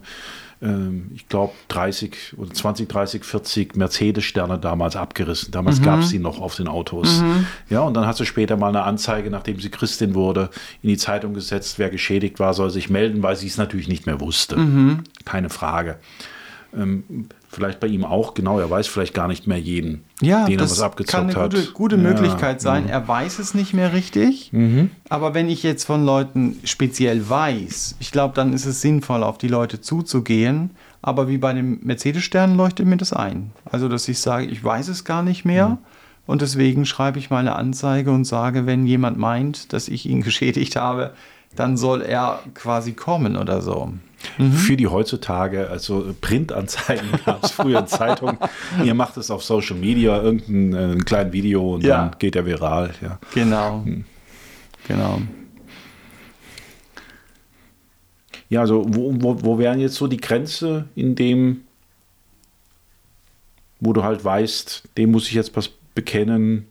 ähm, 0.61 1.11
ich 1.13 1.27
glaube, 1.27 1.53
30 1.67 2.35
oder 2.37 2.51
20, 2.51 2.89
30, 2.89 3.23
40 3.23 3.75
Mercedes-Sterne 3.75 4.57
damals 4.57 4.95
abgerissen. 4.95 5.51
Damals 5.51 5.79
mhm. 5.79 5.83
gab 5.83 5.99
es 5.99 6.09
sie 6.09 6.19
noch 6.19 6.39
auf 6.39 6.55
den 6.55 6.67
Autos. 6.67 7.21
Mhm. 7.21 7.45
Ja, 7.69 7.81
und 7.81 7.93
dann 7.93 8.07
hat 8.07 8.17
sie 8.17 8.25
später 8.25 8.57
mal 8.57 8.69
eine 8.69 8.83
Anzeige, 8.83 9.29
nachdem 9.29 9.59
sie 9.59 9.69
Christin 9.69 10.15
wurde, 10.15 10.49
in 10.81 10.89
die 10.89 10.97
Zeitung 10.97 11.33
gesetzt, 11.33 11.77
wer 11.77 11.89
geschädigt 11.89 12.39
war, 12.39 12.53
soll 12.53 12.71
sich 12.71 12.89
melden, 12.89 13.21
weil 13.21 13.35
sie 13.35 13.47
es 13.47 13.57
natürlich 13.57 13.87
nicht 13.87 14.05
mehr 14.05 14.19
wusste. 14.19 14.57
Mhm. 14.57 15.03
Keine 15.25 15.49
Frage. 15.49 15.97
Ähm, 16.75 17.29
vielleicht 17.49 17.79
bei 17.79 17.87
ihm 17.87 18.03
auch, 18.03 18.33
genau, 18.33 18.59
er 18.59 18.69
weiß 18.69 18.87
vielleicht 18.87 19.13
gar 19.13 19.27
nicht 19.27 19.47
mehr 19.47 19.59
jeden, 19.59 20.03
ja, 20.21 20.45
den 20.45 20.59
er 20.59 20.65
was 20.65 20.81
abgezockt 20.81 21.27
hat. 21.27 21.33
kann 21.33 21.43
eine 21.43 21.49
gute, 21.49 21.71
gute 21.71 21.95
ja, 21.95 22.01
Möglichkeit 22.01 22.61
sein. 22.61 22.85
Ja. 22.87 22.93
Er 22.93 23.07
weiß 23.07 23.39
es 23.39 23.53
nicht 23.53 23.73
mehr 23.73 23.93
richtig, 23.93 24.51
mhm. 24.51 24.91
aber 25.09 25.33
wenn 25.33 25.49
ich 25.49 25.63
jetzt 25.63 25.85
von 25.85 26.05
Leuten 26.05 26.59
speziell 26.63 27.29
weiß, 27.29 27.95
ich 27.99 28.11
glaube, 28.11 28.35
dann 28.35 28.53
ist 28.53 28.65
es 28.65 28.81
sinnvoll, 28.81 29.23
auf 29.23 29.37
die 29.37 29.47
Leute 29.47 29.81
zuzugehen. 29.81 30.71
Aber 31.01 31.29
wie 31.29 31.37
bei 31.37 31.53
dem 31.53 31.79
Mercedes-Stern 31.83 32.57
leuchtet 32.57 32.85
mir 32.85 32.97
das 32.97 33.13
ein. 33.13 33.51
Also, 33.65 33.87
dass 33.87 34.07
ich 34.09 34.19
sage, 34.19 34.47
ich 34.47 34.61
weiß 34.61 34.87
es 34.89 35.05
gar 35.05 35.23
nicht 35.23 35.45
mehr. 35.45 35.69
Mhm. 35.69 35.77
Und 36.25 36.41
deswegen 36.41 36.85
schreibe 36.85 37.19
ich 37.19 37.29
meine 37.29 37.55
Anzeige 37.55 38.11
und 38.11 38.25
sage, 38.25 38.65
wenn 38.65 38.85
jemand 38.85 39.17
meint, 39.17 39.71
dass 39.71 39.87
ich 39.87 40.05
ihn 40.05 40.21
geschädigt 40.23 40.75
habe, 40.75 41.13
dann 41.55 41.77
soll 41.77 42.01
er 42.01 42.39
quasi 42.53 42.91
kommen 42.91 43.37
oder 43.37 43.61
so 43.61 43.93
mhm. 44.37 44.51
für 44.51 44.77
die 44.77 44.87
heutzutage, 44.87 45.69
also 45.69 46.13
Printanzeigen 46.19 47.09
gab 47.25 47.43
es 47.43 47.51
früher 47.51 47.79
in 47.79 47.87
Zeitungen. 47.87 48.37
Ihr 48.83 48.93
macht 48.93 49.17
es 49.17 49.31
auf 49.31 49.43
Social 49.43 49.75
Media, 49.75 50.21
irgendein 50.21 50.99
äh, 50.99 51.03
kleines 51.03 51.33
Video 51.33 51.75
und 51.75 51.83
ja. 51.83 51.97
dann 51.97 52.19
geht 52.19 52.35
er 52.35 52.45
viral. 52.45 52.93
Ja. 53.01 53.19
Genau. 53.33 53.83
Hm. 53.83 54.05
Genau. 54.87 55.21
Ja, 58.49 58.61
also 58.61 58.85
wo, 58.87 59.13
wo, 59.21 59.43
wo 59.43 59.57
wären 59.57 59.79
jetzt 59.79 59.95
so 59.95 60.07
die 60.07 60.17
Grenze 60.17 60.85
in 60.95 61.15
dem, 61.15 61.63
wo 63.79 63.93
du 63.93 64.03
halt 64.03 64.23
weißt, 64.23 64.83
dem 64.97 65.11
muss 65.11 65.27
ich 65.27 65.33
jetzt 65.33 65.55
was 65.55 65.69
bekennen 65.93 66.67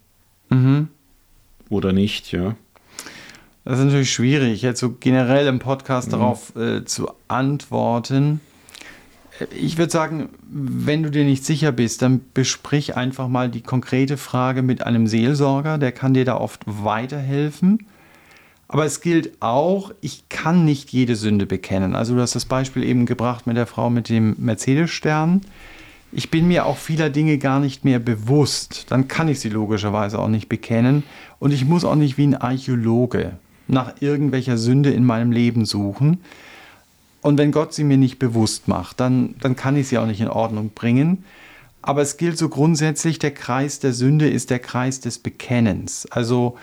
mhm. 0.48 0.88
oder 1.68 1.92
nicht, 1.92 2.32
ja? 2.32 2.56
Das 3.66 3.80
ist 3.80 3.86
natürlich 3.86 4.12
schwierig, 4.12 4.62
jetzt 4.62 4.78
so 4.78 4.92
generell 4.92 5.48
im 5.48 5.58
Podcast 5.58 6.06
mhm. 6.06 6.12
darauf 6.12 6.54
äh, 6.54 6.84
zu 6.84 7.10
antworten. 7.26 8.40
Ich 9.60 9.76
würde 9.76 9.90
sagen, 9.90 10.28
wenn 10.48 11.02
du 11.02 11.10
dir 11.10 11.24
nicht 11.24 11.44
sicher 11.44 11.72
bist, 11.72 12.00
dann 12.00 12.20
besprich 12.32 12.96
einfach 12.96 13.26
mal 13.26 13.50
die 13.50 13.62
konkrete 13.62 14.18
Frage 14.18 14.62
mit 14.62 14.86
einem 14.86 15.08
Seelsorger, 15.08 15.78
der 15.78 15.90
kann 15.90 16.14
dir 16.14 16.24
da 16.24 16.36
oft 16.36 16.62
weiterhelfen. 16.64 17.88
Aber 18.68 18.84
es 18.84 19.00
gilt 19.00 19.42
auch, 19.42 19.92
ich 20.00 20.28
kann 20.28 20.64
nicht 20.64 20.92
jede 20.92 21.16
Sünde 21.16 21.44
bekennen. 21.44 21.96
Also 21.96 22.14
du 22.14 22.20
hast 22.20 22.36
das 22.36 22.44
Beispiel 22.44 22.84
eben 22.84 23.04
gebracht 23.04 23.48
mit 23.48 23.56
der 23.56 23.66
Frau 23.66 23.90
mit 23.90 24.08
dem 24.08 24.36
Mercedes-Stern. 24.38 25.40
Ich 26.12 26.30
bin 26.30 26.46
mir 26.46 26.66
auch 26.66 26.76
vieler 26.76 27.10
Dinge 27.10 27.38
gar 27.38 27.58
nicht 27.58 27.84
mehr 27.84 27.98
bewusst. 27.98 28.86
Dann 28.90 29.08
kann 29.08 29.26
ich 29.26 29.40
sie 29.40 29.48
logischerweise 29.48 30.20
auch 30.20 30.28
nicht 30.28 30.48
bekennen. 30.48 31.02
Und 31.40 31.52
ich 31.52 31.64
muss 31.64 31.84
auch 31.84 31.96
nicht 31.96 32.16
wie 32.16 32.28
ein 32.28 32.36
Archäologe 32.36 33.32
nach 33.68 33.94
irgendwelcher 34.00 34.58
Sünde 34.58 34.90
in 34.90 35.04
meinem 35.04 35.32
Leben 35.32 35.64
suchen. 35.64 36.20
Und 37.22 37.38
wenn 37.38 37.50
Gott 37.52 37.74
sie 37.74 37.84
mir 37.84 37.96
nicht 37.96 38.18
bewusst 38.18 38.68
macht, 38.68 39.00
dann, 39.00 39.34
dann 39.40 39.56
kann 39.56 39.76
ich 39.76 39.88
sie 39.88 39.98
auch 39.98 40.06
nicht 40.06 40.20
in 40.20 40.28
Ordnung 40.28 40.70
bringen. 40.74 41.24
Aber 41.82 42.02
es 42.02 42.16
gilt 42.16 42.38
so 42.38 42.48
grundsätzlich, 42.48 43.18
der 43.18 43.32
Kreis 43.32 43.78
der 43.78 43.92
Sünde 43.92 44.28
ist 44.28 44.50
der 44.50 44.58
Kreis 44.58 45.00
des 45.00 45.18
Bekennens. 45.18 46.06
Also 46.10 46.56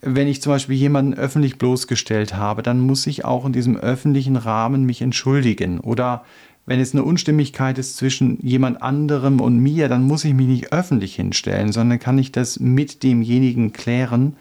wenn 0.00 0.28
ich 0.28 0.42
zum 0.42 0.52
Beispiel 0.52 0.76
jemanden 0.76 1.14
öffentlich 1.14 1.56
bloßgestellt 1.56 2.34
habe, 2.34 2.62
dann 2.62 2.80
muss 2.80 3.06
ich 3.06 3.24
auch 3.24 3.46
in 3.46 3.52
diesem 3.52 3.76
öffentlichen 3.76 4.36
Rahmen 4.36 4.84
mich 4.84 5.00
entschuldigen. 5.00 5.80
Oder 5.80 6.24
wenn 6.66 6.80
es 6.80 6.92
eine 6.92 7.04
Unstimmigkeit 7.04 7.78
ist 7.78 7.96
zwischen 7.96 8.38
jemand 8.40 8.82
anderem 8.82 9.40
und 9.40 9.58
mir, 9.58 9.88
dann 9.88 10.02
muss 10.02 10.24
ich 10.24 10.34
mich 10.34 10.46
nicht 10.46 10.72
öffentlich 10.72 11.14
hinstellen, 11.16 11.72
sondern 11.72 11.98
kann 11.98 12.18
ich 12.18 12.32
das 12.32 12.60
mit 12.60 13.02
demjenigen 13.02 13.72
klären. 13.72 14.36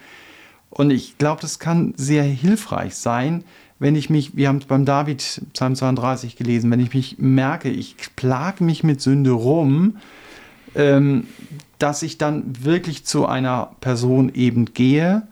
Und 0.73 0.89
ich 0.89 1.19
glaube, 1.19 1.39
das 1.39 1.59
kann 1.59 1.93
sehr 1.97 2.23
hilfreich 2.23 2.95
sein, 2.95 3.43
wenn 3.77 3.95
ich 3.95 4.09
mich, 4.09 4.35
wir 4.35 4.47
haben 4.47 4.57
es 4.57 4.65
beim 4.65 4.85
David, 4.85 5.41
Psalm 5.53 5.75
32 5.75 6.35
gelesen, 6.35 6.71
wenn 6.71 6.79
ich 6.79 6.93
mich 6.93 7.17
merke, 7.19 7.69
ich 7.69 7.95
plage 8.15 8.63
mich 8.63 8.83
mit 8.83 9.01
Sünde 9.01 9.31
rum, 9.31 9.97
ähm, 10.73 11.27
dass 11.77 12.01
ich 12.01 12.17
dann 12.17 12.43
wirklich 12.63 13.05
zu 13.05 13.27
einer 13.27 13.71
Person 13.81 14.31
eben 14.33 14.73
gehe 14.73 15.23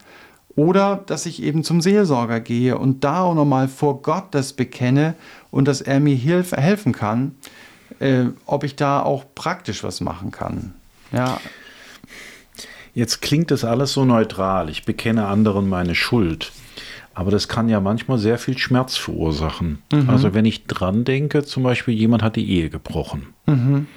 Oder 0.56 1.02
dass 1.06 1.26
ich 1.26 1.42
eben 1.42 1.64
zum 1.64 1.82
Seelsorger 1.82 2.40
gehe 2.40 2.78
und 2.78 3.04
da 3.04 3.22
auch 3.22 3.36
nochmal 3.36 3.68
vor 3.68 4.02
Gott 4.02 4.26
das 4.32 4.54
bekenne 4.54 5.16
und 5.50 5.68
dass 5.68 5.82
er 5.82 6.00
mir 6.00 6.16
hilf, 6.16 6.52
helfen 6.52 6.92
kann, 6.92 7.36
äh, 8.00 8.26
ob 8.46 8.64
ich 8.64 8.76
da 8.76 9.02
auch 9.02 9.24
praktisch 9.34 9.84
was 9.84 10.02
machen 10.02 10.32
kann. 10.32 10.74
Ja. 11.12 11.40
Jetzt 12.94 13.22
klingt 13.22 13.52
das 13.52 13.64
alles 13.64 13.94
so 13.94 14.06
neutral. 14.06 14.70
Ich 14.70 14.86
bekenne 14.86 15.28
anderen 15.28 15.70
meine 15.70 15.96
Schuld. 15.96 16.52
Aber 17.14 17.32
das 17.32 17.48
kann 17.48 17.68
ja 17.68 17.80
manchmal 17.80 18.18
sehr 18.18 18.38
viel 18.38 18.58
Schmerz 18.58 18.96
verursachen. 18.98 19.82
Mhm. 19.92 20.10
Also 20.10 20.34
wenn 20.34 20.46
ich 20.46 20.66
dran 20.66 21.04
denke, 21.04 21.44
zum 21.44 21.64
Beispiel 21.64 21.94
jemand 21.94 22.24
hat 22.24 22.36
die 22.36 22.50
Ehe 22.50 22.70
gebrochen. 22.70 23.28
Mhm. 23.48 23.88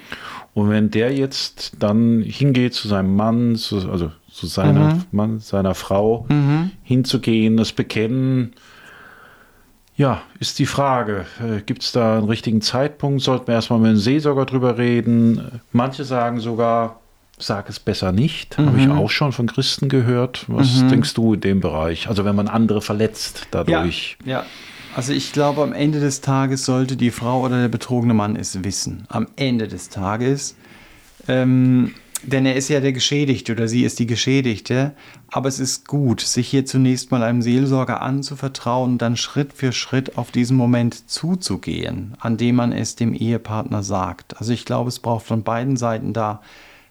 Und 0.53 0.69
wenn 0.69 0.89
der 0.89 1.13
jetzt 1.13 1.77
dann 1.79 2.21
hingeht 2.21 2.73
zu 2.73 2.87
seinem 2.87 3.15
Mann, 3.15 3.55
zu, 3.55 3.89
also 3.89 4.11
zu 4.29 4.47
seiner 4.47 4.95
mhm. 4.95 5.03
Mann, 5.11 5.39
seiner 5.39 5.75
Frau, 5.75 6.25
mhm. 6.29 6.71
hinzugehen, 6.83 7.57
das 7.57 7.73
Bekennen, 7.73 8.53
ja, 9.97 10.21
ist 10.39 10.59
die 10.59 10.65
Frage, 10.65 11.25
äh, 11.39 11.61
gibt 11.61 11.83
es 11.83 11.93
da 11.93 12.17
einen 12.17 12.27
richtigen 12.27 12.61
Zeitpunkt? 12.61 13.21
Sollten 13.21 13.47
wir 13.47 13.55
erstmal 13.55 13.79
mit 13.79 13.91
dem 13.91 13.97
Seelsorger 13.97 14.45
drüber 14.45 14.77
reden? 14.77 15.61
Manche 15.71 16.03
sagen 16.03 16.41
sogar, 16.41 16.99
sag 17.37 17.69
es 17.69 17.79
besser 17.79 18.11
nicht. 18.11 18.57
Mhm. 18.57 18.65
Habe 18.65 18.79
ich 18.79 18.89
auch 18.89 19.09
schon 19.09 19.31
von 19.31 19.47
Christen 19.47 19.89
gehört. 19.89 20.45
Was 20.47 20.81
mhm. 20.81 20.89
denkst 20.89 21.13
du 21.13 21.33
in 21.33 21.41
dem 21.41 21.59
Bereich? 21.59 22.07
Also 22.07 22.25
wenn 22.25 22.35
man 22.35 22.47
andere 22.47 22.81
verletzt 22.81 23.47
dadurch. 23.51 24.17
Ja, 24.25 24.39
ja. 24.39 24.45
Also 24.95 25.11
ich 25.11 25.33
glaube, 25.33 25.61
am 25.61 25.73
Ende 25.73 25.99
des 25.99 26.21
Tages 26.21 26.63
sollte 26.63 26.95
die 26.95 27.11
Frau 27.11 27.41
oder 27.41 27.59
der 27.59 27.67
betrogene 27.67 28.13
Mann 28.13 28.37
es 28.37 28.63
wissen. 28.63 29.05
Am 29.09 29.27
Ende 29.35 29.67
des 29.67 29.89
Tages. 29.89 30.55
Ähm, 31.27 31.93
denn 32.23 32.45
er 32.45 32.55
ist 32.55 32.69
ja 32.69 32.79
der 32.79 32.93
Geschädigte 32.93 33.51
oder 33.51 33.67
sie 33.67 33.83
ist 33.83 33.99
die 33.99 34.07
Geschädigte. 34.07 34.93
Aber 35.29 35.49
es 35.49 35.59
ist 35.59 35.87
gut, 35.87 36.21
sich 36.21 36.47
hier 36.47 36.65
zunächst 36.65 37.11
mal 37.11 37.23
einem 37.23 37.41
Seelsorger 37.41 38.01
anzuvertrauen, 38.01 38.97
dann 38.97 39.17
Schritt 39.17 39.51
für 39.51 39.73
Schritt 39.73 40.17
auf 40.17 40.31
diesen 40.31 40.55
Moment 40.55 41.09
zuzugehen, 41.09 42.15
an 42.19 42.37
dem 42.37 42.55
man 42.55 42.71
es 42.71 42.95
dem 42.95 43.13
Ehepartner 43.13 43.83
sagt. 43.83 44.37
Also 44.39 44.53
ich 44.53 44.63
glaube, 44.63 44.87
es 44.87 44.99
braucht 44.99 45.25
von 45.25 45.43
beiden 45.43 45.75
Seiten 45.75 46.13
da 46.13 46.41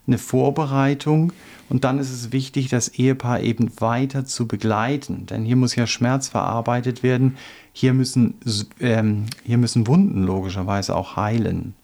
eine 0.06 0.18
Vorbereitung 0.18 1.32
und 1.68 1.84
dann 1.84 1.98
ist 1.98 2.10
es 2.10 2.32
wichtig, 2.32 2.68
das 2.68 2.88
Ehepaar 2.88 3.40
eben 3.40 3.80
weiter 3.80 4.24
zu 4.24 4.46
begleiten, 4.46 5.26
denn 5.26 5.44
hier 5.44 5.56
muss 5.56 5.74
ja 5.74 5.86
Schmerz 5.86 6.28
verarbeitet 6.28 7.02
werden, 7.02 7.36
hier 7.72 7.94
müssen, 7.94 8.34
ähm, 8.80 9.26
hier 9.44 9.58
müssen 9.58 9.86
Wunden 9.86 10.24
logischerweise 10.24 10.94
auch 10.94 11.16
heilen. 11.16 11.74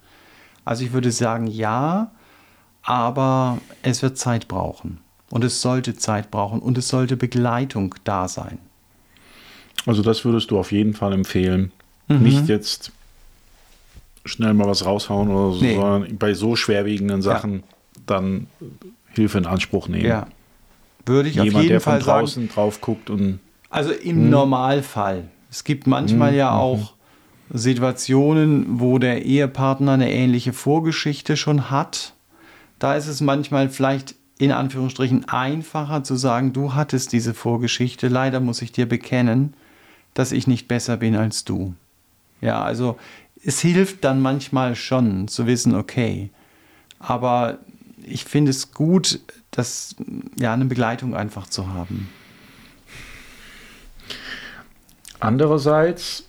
Also 0.65 0.85
ich 0.85 0.93
würde 0.93 1.11
sagen, 1.11 1.47
ja, 1.47 2.11
aber 2.83 3.59
es 3.83 4.03
wird 4.03 4.19
Zeit 4.19 4.49
brauchen 4.49 4.99
und 5.31 5.45
es 5.45 5.63
sollte 5.63 5.97
Zeit 5.97 6.31
brauchen 6.31 6.61
und 6.61 6.77
es 6.77 6.89
sollte 6.89 7.17
Begleitung 7.17 7.95
da 8.05 8.29
sein. 8.29 8.59
Also 9.87 10.03
das 10.03 10.25
würdest 10.25 10.51
du 10.51 10.59
auf 10.59 10.73
jeden 10.73 10.93
Fall 10.93 11.15
empfehlen. 11.15 11.73
Mhm. 12.09 12.23
Nicht 12.23 12.49
jetzt 12.49 12.93
schnell 14.27 14.53
mal 14.53 14.67
was 14.67 14.85
raushauen 14.85 15.31
oder 15.31 15.57
so, 15.57 15.65
nee. 15.65 15.75
sondern 15.75 16.19
bei 16.19 16.35
so 16.35 16.55
schwerwiegenden 16.55 17.23
Sachen. 17.23 17.55
Ja 17.55 17.63
dann 18.11 18.47
Hilfe 19.15 19.39
in 19.39 19.47
Anspruch 19.47 19.89
nehmen. 19.89 20.07
Ja. 20.07 20.27
Würde 21.07 21.29
ich 21.29 21.37
Jemand, 21.37 21.55
auf 21.55 21.63
jeden 21.63 21.69
der 21.71 21.81
von 21.81 21.93
Fall 21.95 22.03
draußen 22.03 22.43
sagen, 22.45 22.55
drauf 22.55 22.81
guckt 22.81 23.11
und. 23.11 23.41
Also 23.71 23.93
im 23.93 24.17
hm. 24.17 24.31
Normalfall. 24.31 25.29
Es 25.51 25.65
gibt 25.65 25.87
manchmal 25.87 26.31
hm. 26.31 26.39
ja 26.39 26.53
auch 26.53 26.95
Situationen, 27.53 28.81
wo 28.81 28.99
der 28.99 29.25
Ehepartner 29.25 29.93
eine 29.93 30.13
ähnliche 30.13 30.53
Vorgeschichte 30.53 31.37
schon 31.37 31.71
hat. 31.71 32.15
Da 32.79 32.95
ist 32.95 33.09
es 33.09 33.21
manchmal 33.21 33.69
vielleicht 33.69 34.15
in 34.39 34.53
Anführungsstrichen 34.53 35.29
einfacher 35.29 36.03
zu 36.03 36.17
sagen, 36.17 36.53
du 36.53 36.75
hattest 36.75 37.13
diese 37.13 37.35
Vorgeschichte, 37.35 38.09
leider 38.09 38.41
muss 38.41 38.63
ich 38.63 38.73
dir 38.73 38.89
bekennen, 38.89 39.55
dass 40.15 40.33
ich 40.33 40.47
nicht 40.47 40.67
besser 40.67 40.97
bin 40.97 41.15
als 41.15 41.45
du. 41.45 41.75
Ja, 42.41 42.63
also 42.63 42.97
es 43.45 43.61
hilft 43.61 44.05
dann 44.05 44.21
manchmal 44.21 44.77
schon 44.77 45.29
zu 45.29 45.47
wissen, 45.47 45.75
okay, 45.75 46.31
aber 46.99 47.59
ich 48.05 48.25
finde 48.25 48.51
es 48.51 48.73
gut, 48.73 49.21
das, 49.51 49.97
ja, 50.39 50.53
eine 50.53 50.65
Begleitung 50.65 51.15
einfach 51.15 51.49
zu 51.49 51.69
haben. 51.73 52.09
Andererseits, 55.19 56.25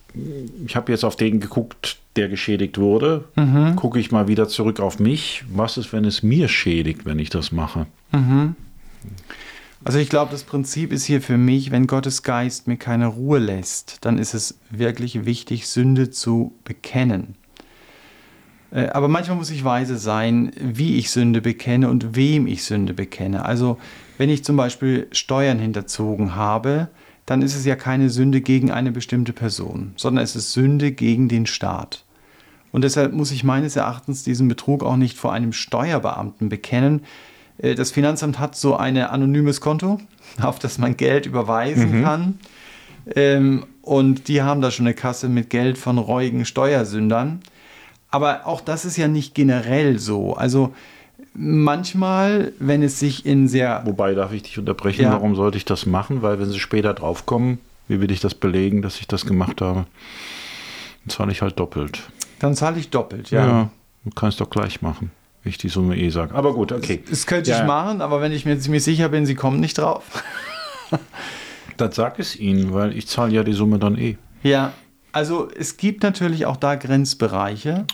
ich 0.65 0.75
habe 0.75 0.91
jetzt 0.91 1.05
auf 1.05 1.15
den 1.15 1.39
geguckt, 1.39 1.97
der 2.15 2.27
geschädigt 2.27 2.77
wurde. 2.77 3.25
Mhm. 3.35 3.75
Gucke 3.77 3.99
ich 3.99 4.11
mal 4.11 4.27
wieder 4.27 4.47
zurück 4.47 4.79
auf 4.79 4.99
mich. 4.99 5.45
Was 5.49 5.77
ist, 5.77 5.93
wenn 5.93 6.03
es 6.03 6.23
mir 6.23 6.49
schädigt, 6.49 7.05
wenn 7.05 7.19
ich 7.19 7.29
das 7.29 7.51
mache? 7.51 7.87
Mhm. 8.11 8.55
Also 9.83 9.97
ich 9.97 10.09
glaube, 10.09 10.31
das 10.31 10.43
Prinzip 10.43 10.91
ist 10.91 11.05
hier 11.05 11.21
für 11.21 11.37
mich, 11.37 11.71
wenn 11.71 11.87
Gottes 11.87 12.21
Geist 12.21 12.67
mir 12.67 12.77
keine 12.77 13.07
Ruhe 13.07 13.39
lässt, 13.39 13.97
dann 14.01 14.19
ist 14.19 14.35
es 14.35 14.59
wirklich 14.69 15.25
wichtig, 15.25 15.67
Sünde 15.67 16.11
zu 16.11 16.53
bekennen. 16.65 17.35
Äh, 18.71 18.87
aber 18.87 19.07
manchmal 19.07 19.37
muss 19.37 19.51
ich 19.51 19.63
weise 19.63 19.97
sein, 19.97 20.51
wie 20.59 20.97
ich 20.97 21.11
Sünde 21.11 21.41
bekenne 21.41 21.89
und 21.89 22.15
wem 22.15 22.47
ich 22.47 22.63
Sünde 22.63 22.93
bekenne. 22.93 23.45
Also 23.45 23.77
wenn 24.17 24.29
ich 24.29 24.43
zum 24.43 24.57
Beispiel 24.57 25.07
Steuern 25.11 25.59
hinterzogen 25.59 26.35
habe, 26.35 26.89
dann 27.25 27.41
ist 27.41 27.55
es 27.55 27.65
ja 27.65 27.75
keine 27.75 28.09
Sünde 28.09 28.41
gegen 28.41 28.71
eine 28.71 28.91
bestimmte 28.91 29.33
Person, 29.33 29.93
sondern 29.95 30.23
es 30.23 30.35
ist 30.35 30.53
Sünde 30.53 30.91
gegen 30.91 31.29
den 31.29 31.45
Staat. 31.45 32.03
Und 32.71 32.83
deshalb 32.83 33.13
muss 33.13 33.31
ich 33.31 33.43
meines 33.43 33.75
Erachtens 33.75 34.23
diesen 34.23 34.47
Betrug 34.47 34.83
auch 34.83 34.95
nicht 34.95 35.17
vor 35.17 35.33
einem 35.33 35.53
Steuerbeamten 35.53 36.49
bekennen. 36.49 37.01
Äh, 37.57 37.75
das 37.75 37.91
Finanzamt 37.91 38.39
hat 38.39 38.55
so 38.55 38.75
ein 38.75 38.97
anonymes 38.97 39.61
Konto, 39.61 39.99
auf 40.41 40.59
das 40.59 40.77
man 40.77 40.97
Geld 40.97 41.25
überweisen 41.25 41.99
mhm. 41.99 42.03
kann. 42.03 42.39
Ähm, 43.15 43.65
und 43.81 44.27
die 44.27 44.41
haben 44.41 44.61
da 44.61 44.69
schon 44.69 44.85
eine 44.85 44.93
Kasse 44.93 45.27
mit 45.27 45.49
Geld 45.49 45.77
von 45.77 45.97
reuigen 45.97 46.45
Steuersündern. 46.45 47.41
Aber 48.11 48.45
auch 48.45 48.61
das 48.61 48.85
ist 48.85 48.97
ja 48.97 49.07
nicht 49.07 49.33
generell 49.33 49.97
so. 49.97 50.33
Also 50.33 50.73
manchmal, 51.33 52.53
wenn 52.59 52.83
es 52.83 52.99
sich 52.99 53.25
in 53.25 53.47
sehr. 53.47 53.81
Wobei, 53.85 54.13
darf 54.13 54.33
ich 54.33 54.43
dich 54.43 54.59
unterbrechen? 54.59 55.03
Ja. 55.03 55.13
Warum 55.13 55.35
sollte 55.35 55.57
ich 55.57 55.65
das 55.65 55.85
machen? 55.85 56.21
Weil, 56.21 56.39
wenn 56.39 56.49
sie 56.49 56.59
später 56.59 56.93
draufkommen, 56.93 57.59
wie 57.87 58.01
will 58.01 58.11
ich 58.11 58.19
das 58.19 58.35
belegen, 58.35 58.81
dass 58.81 58.99
ich 58.99 59.07
das 59.07 59.25
gemacht 59.25 59.61
habe? 59.61 59.85
Dann 61.03 61.09
zahle 61.09 61.31
ich 61.31 61.41
halt 61.41 61.59
doppelt. 61.59 62.01
Dann 62.39 62.55
zahle 62.55 62.79
ich 62.79 62.89
doppelt, 62.89 63.31
ja. 63.31 63.47
Ja, 63.47 63.69
du 64.03 64.11
kannst 64.11 64.41
doch 64.41 64.49
gleich 64.49 64.81
machen, 64.81 65.11
wie 65.43 65.49
ich 65.49 65.57
die 65.57 65.69
Summe 65.69 65.97
eh 65.97 66.09
sage. 66.09 66.33
Aber 66.35 66.53
gut, 66.53 66.71
okay. 66.71 67.01
Das, 67.01 67.11
das 67.11 67.27
könnte 67.27 67.51
ja. 67.51 67.59
ich 67.61 67.67
machen, 67.67 68.01
aber 68.01 68.21
wenn 68.21 68.31
ich 68.31 68.45
mir 68.45 68.59
ziemlich 68.59 68.83
sicher 68.83 69.09
bin, 69.09 69.25
sie 69.25 69.35
kommen 69.35 69.59
nicht 69.59 69.77
drauf. 69.77 70.23
dann 71.77 71.91
sag 71.91 72.19
es 72.19 72.35
ihnen, 72.35 72.73
weil 72.73 72.95
ich 72.97 73.07
zahle 73.07 73.33
ja 73.33 73.43
die 73.43 73.53
Summe 73.53 73.79
dann 73.79 73.97
eh. 73.97 74.17
Ja, 74.43 74.73
also 75.11 75.49
es 75.57 75.77
gibt 75.77 76.03
natürlich 76.03 76.45
auch 76.45 76.57
da 76.57 76.75
Grenzbereiche. 76.75 77.85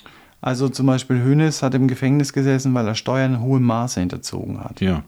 Also 0.41 0.69
zum 0.69 0.86
Beispiel 0.86 1.21
Hönes 1.21 1.63
hat 1.63 1.73
im 1.73 1.88
Gefängnis 1.88 2.32
gesessen, 2.32 2.73
weil 2.73 2.88
er 2.88 2.95
Steuern 2.95 3.36
in 3.36 3.41
hohem 3.41 3.63
Maße 3.63 3.99
hinterzogen 3.99 4.63
hat. 4.63 4.82
Ja. 4.82 5.03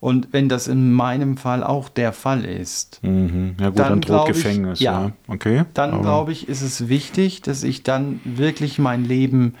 Und 0.00 0.32
wenn 0.32 0.48
das 0.48 0.68
in 0.68 0.92
meinem 0.92 1.36
Fall 1.38 1.64
auch 1.64 1.88
der 1.88 2.12
Fall 2.12 2.44
ist, 2.44 3.00
mhm. 3.02 3.56
ja 3.58 3.70
gut, 3.70 3.78
dann, 3.78 3.88
dann 3.88 4.00
droht 4.02 4.26
Gefängnis. 4.26 4.78
Ich, 4.78 4.84
ja, 4.84 5.06
ja, 5.06 5.12
okay. 5.28 5.64
Dann 5.72 6.02
glaube 6.02 6.32
ich, 6.32 6.48
ist 6.48 6.60
es 6.60 6.88
wichtig, 6.88 7.40
dass 7.42 7.62
ich 7.62 7.82
dann 7.82 8.20
wirklich 8.24 8.78
mein 8.78 9.04
Leben 9.04 9.54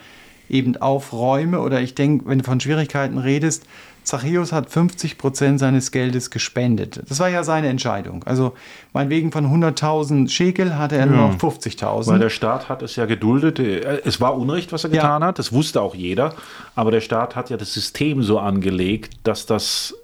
eben 0.50 0.76
aufräume. 0.76 1.60
Oder 1.60 1.80
ich 1.80 1.94
denke, 1.94 2.26
wenn 2.28 2.38
du 2.38 2.44
von 2.44 2.60
Schwierigkeiten 2.60 3.18
redest, 3.18 3.64
Zachäus 4.04 4.52
hat 4.52 4.70
50 4.70 5.18
Prozent 5.18 5.58
seines 5.58 5.90
Geldes 5.90 6.30
gespendet. 6.30 7.00
Das 7.08 7.18
war 7.20 7.28
ja 7.28 7.42
seine 7.42 7.68
Entscheidung. 7.68 8.22
Also 8.24 8.54
meinetwegen 8.92 9.32
von 9.32 9.46
100.000 9.46 10.28
Schekel 10.28 10.78
hatte 10.78 10.96
er 10.96 11.06
ja, 11.06 11.12
nur 11.12 11.28
noch 11.28 11.38
50.000. 11.38 12.06
Weil 12.06 12.18
der 12.18 12.30
Staat 12.30 12.68
hat 12.68 12.82
es 12.82 12.96
ja 12.96 13.06
geduldet. 13.06 13.58
Es 13.58 14.20
war 14.20 14.36
Unrecht, 14.36 14.72
was 14.72 14.84
er 14.84 14.90
getan 14.90 15.22
ja. 15.22 15.28
hat. 15.28 15.38
Das 15.38 15.52
wusste 15.52 15.80
auch 15.80 15.94
jeder. 15.94 16.34
Aber 16.74 16.90
der 16.90 17.00
Staat 17.00 17.34
hat 17.34 17.50
ja 17.50 17.56
das 17.56 17.72
System 17.72 18.22
so 18.22 18.38
angelegt, 18.38 19.14
dass 19.24 19.46
das 19.46 19.94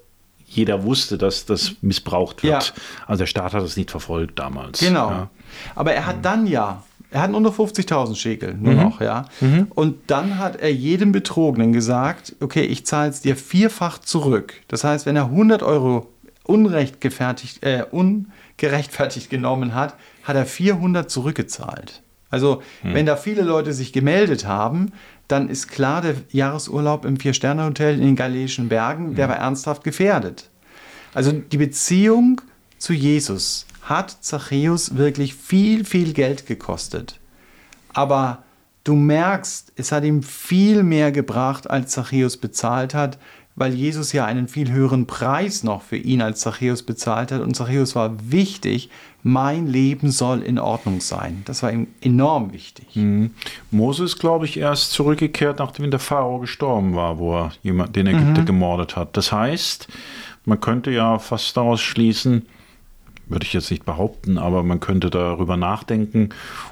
jeder 0.45 0.83
wusste, 0.83 1.17
dass 1.17 1.45
das 1.45 1.75
missbraucht 1.81 2.43
wird. 2.43 2.73
Ja. 2.75 2.81
Also 3.07 3.19
der 3.19 3.27
Staat 3.27 3.53
hat 3.53 3.63
es 3.63 3.77
nicht 3.77 3.91
verfolgt 3.91 4.37
damals. 4.37 4.79
Genau. 4.79 5.29
Aber 5.75 5.93
er 5.93 6.05
hat 6.05 6.25
dann 6.25 6.45
ja 6.47 6.83
er 7.11 7.21
hat 7.21 7.31
nur 7.31 7.41
noch 7.41 7.57
50.000 7.57 8.15
Schekel, 8.15 8.55
nur 8.55 8.73
mhm. 8.73 8.79
noch, 8.79 9.01
ja. 9.01 9.25
Mhm. 9.41 9.67
Und 9.75 9.97
dann 10.07 10.37
hat 10.37 10.55
er 10.55 10.73
jedem 10.73 11.11
Betrogenen 11.11 11.73
gesagt, 11.73 12.35
okay, 12.39 12.63
ich 12.63 12.85
zahle 12.85 13.09
es 13.09 13.21
dir 13.21 13.35
vierfach 13.35 13.99
zurück. 13.99 14.53
Das 14.69 14.83
heißt, 14.85 15.05
wenn 15.05 15.17
er 15.17 15.25
100 15.25 15.61
Euro 15.61 16.09
unrechtgefertigt, 16.43 17.63
äh, 17.63 17.83
ungerechtfertigt 17.91 19.29
genommen 19.29 19.75
hat, 19.75 19.95
hat 20.23 20.37
er 20.37 20.45
400 20.45 21.11
zurückgezahlt. 21.11 22.01
Also, 22.29 22.61
mhm. 22.81 22.93
wenn 22.93 23.05
da 23.05 23.17
viele 23.17 23.41
Leute 23.41 23.73
sich 23.73 23.91
gemeldet 23.91 24.47
haben, 24.47 24.93
dann 25.27 25.49
ist 25.49 25.67
klar, 25.67 26.01
der 26.01 26.15
Jahresurlaub 26.31 27.03
im 27.03 27.17
Vier-Sterne-Hotel 27.17 27.95
in 27.95 28.05
den 28.05 28.15
Galiläischen 28.15 28.69
Bergen, 28.69 29.15
der 29.15 29.27
mhm. 29.27 29.31
war 29.31 29.37
ernsthaft 29.37 29.83
gefährdet. 29.83 30.49
Also 31.13 31.33
die 31.33 31.57
Beziehung 31.57 32.39
zu 32.77 32.93
Jesus 32.93 33.65
hat 33.91 34.17
Zachäus 34.21 34.95
wirklich 34.95 35.35
viel, 35.35 35.83
viel 35.85 36.13
Geld 36.13 36.47
gekostet. 36.47 37.19
Aber 37.93 38.43
du 38.85 38.95
merkst, 38.95 39.73
es 39.75 39.91
hat 39.91 40.05
ihm 40.05 40.23
viel 40.23 40.83
mehr 40.83 41.11
gebracht, 41.11 41.69
als 41.69 41.91
Zachäus 41.91 42.37
bezahlt 42.37 42.93
hat, 42.93 43.17
weil 43.55 43.73
Jesus 43.73 44.13
ja 44.13 44.25
einen 44.25 44.47
viel 44.47 44.71
höheren 44.71 45.07
Preis 45.07 45.63
noch 45.63 45.81
für 45.81 45.97
ihn 45.97 46.21
als 46.21 46.39
Zachäus 46.39 46.83
bezahlt 46.83 47.33
hat. 47.33 47.41
Und 47.41 47.53
Zachäus 47.55 47.95
war 47.95 48.15
wichtig, 48.31 48.89
mein 49.23 49.67
Leben 49.67 50.09
soll 50.09 50.41
in 50.41 50.57
Ordnung 50.57 51.01
sein. 51.01 51.41
Das 51.45 51.61
war 51.61 51.71
ihm 51.71 51.87
enorm 51.99 52.53
wichtig. 52.53 52.95
Mhm. 52.95 53.31
Mose 53.69 54.05
ist, 54.05 54.19
glaube 54.19 54.45
ich, 54.45 54.57
erst 54.57 54.93
zurückgekehrt, 54.93 55.59
nachdem 55.59 55.91
der 55.91 55.99
Pharao 55.99 56.39
gestorben 56.39 56.95
war, 56.95 57.19
wo 57.19 57.35
er 57.35 57.51
jemand, 57.61 57.95
den 57.95 58.07
Ägypter 58.07 58.41
mhm. 58.41 58.45
gemordet 58.45 58.95
hat. 58.95 59.17
Das 59.17 59.31
heißt, 59.33 59.89
man 60.45 60.59
könnte 60.61 60.91
ja 60.91 61.19
fast 61.19 61.55
daraus 61.57 61.81
schließen, 61.81 62.47
würde 63.31 63.45
ich 63.45 63.53
jetzt 63.53 63.71
nicht 63.71 63.85
behaupten, 63.85 64.37
aber 64.37 64.63
man 64.63 64.79
könnte 64.79 65.09
darüber 65.09 65.57
nachdenken, 65.57 66.29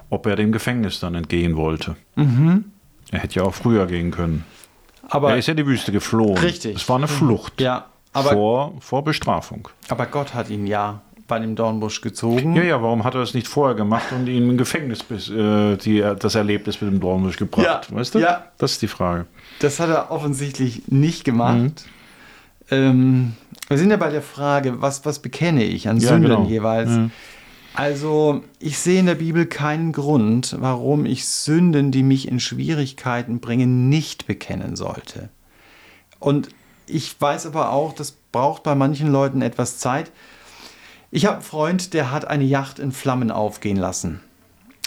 ob 0.10 0.26
er 0.26 0.36
dem 0.36 0.52
Gefängnis 0.52 1.00
dann 1.00 1.15
entgehen 1.15 1.56
wollte. 1.56 1.95
Mhm. 2.15 2.65
Er 3.12 3.19
hätte 3.19 3.39
ja 3.39 3.43
auch 3.43 3.54
früher 3.54 3.88
gehen 3.88 4.12
können. 4.12 4.45
Aber 5.10 5.32
er 5.32 5.38
ist 5.38 5.48
ja 5.48 5.52
in 5.52 5.58
die 5.58 5.65
Wüste 5.65 5.91
geflohen. 5.91 6.38
Richtig. 6.38 6.76
Es 6.76 6.88
war 6.89 6.98
eine 6.98 7.08
Flucht. 7.08 7.60
Ja, 7.60 7.86
aber, 8.13 8.32
vor, 8.32 8.74
vor 8.80 9.04
Bestrafung. 9.04 9.69
Aber 9.88 10.06
Gott 10.06 10.34
hat 10.34 10.50
ihn 10.50 10.67
ja 10.67 11.02
bei 11.28 11.39
dem 11.39 11.56
Dornbusch 11.56 12.02
gezogen. 12.02 12.56
Ja, 12.56 12.63
ja, 12.63 12.82
warum 12.82 13.04
hat 13.04 13.13
er 13.13 13.22
das 13.22 13.34
nicht 13.34 13.48
vorher 13.48 13.76
gemacht 13.76 14.12
und 14.12 14.28
ihn 14.28 14.50
im 14.50 14.58
Gefängnis 14.58 15.04
bis, 15.04 15.30
äh, 15.30 15.78
die, 15.78 16.00
das 16.19 16.36
Erlebnis 16.36 16.82
mit 16.82 16.91
dem 16.91 17.00
Dornbusch 17.00 17.38
gebracht? 17.38 17.88
Ja, 17.89 17.95
weißt 17.95 18.15
du? 18.15 18.19
Ja. 18.19 18.48
Das 18.58 18.74
ist 18.74 18.82
die 18.82 18.88
Frage. 18.88 19.26
Das 19.60 19.80
hat 19.80 19.89
er 19.89 20.12
offensichtlich 20.12 20.84
nicht 20.88 21.24
gemacht. 21.24 21.58
Mhm. 21.58 21.74
Ähm, 22.71 23.34
wir 23.67 23.77
sind 23.77 23.91
ja 23.91 23.97
bei 23.97 24.10
der 24.10 24.21
Frage, 24.21 24.82
was, 24.82 25.05
was 25.05 25.19
bekenne 25.19 25.63
ich 25.63 25.88
an 25.88 25.97
ja, 25.97 26.10
Sünden 26.10 26.32
genau. 26.32 26.45
jeweils? 26.45 26.89
Ja. 26.89 27.10
Also, 27.73 28.43
ich 28.60 28.77
sehe 28.79 28.99
in 28.99 29.05
der 29.05 29.15
Bibel 29.15 29.45
keinen 29.45 29.91
Grund, 29.91 30.55
warum 30.60 31.05
ich 31.05 31.27
Sünden, 31.27 31.91
die 31.91 32.03
mich 32.03 32.27
in 32.27 32.39
Schwierigkeiten 32.39 33.39
bringen, 33.39 33.89
nicht 33.89 34.27
bekennen 34.27 34.75
sollte. 34.75 35.29
Und 36.19 36.49
ich 36.88 37.19
weiß 37.19 37.45
aber 37.45 37.71
auch, 37.71 37.93
das 37.93 38.12
braucht 38.12 38.63
bei 38.63 38.75
manchen 38.75 39.12
Leuten 39.12 39.41
etwas 39.41 39.77
Zeit. 39.77 40.12
Ich 41.12 41.25
habe 41.25 41.36
einen 41.36 41.43
Freund, 41.43 41.93
der 41.93 42.12
hat 42.12 42.25
eine 42.25 42.43
Yacht 42.43 42.79
in 42.79 42.91
Flammen 42.91 43.32
aufgehen 43.32 43.77
lassen. 43.77 44.19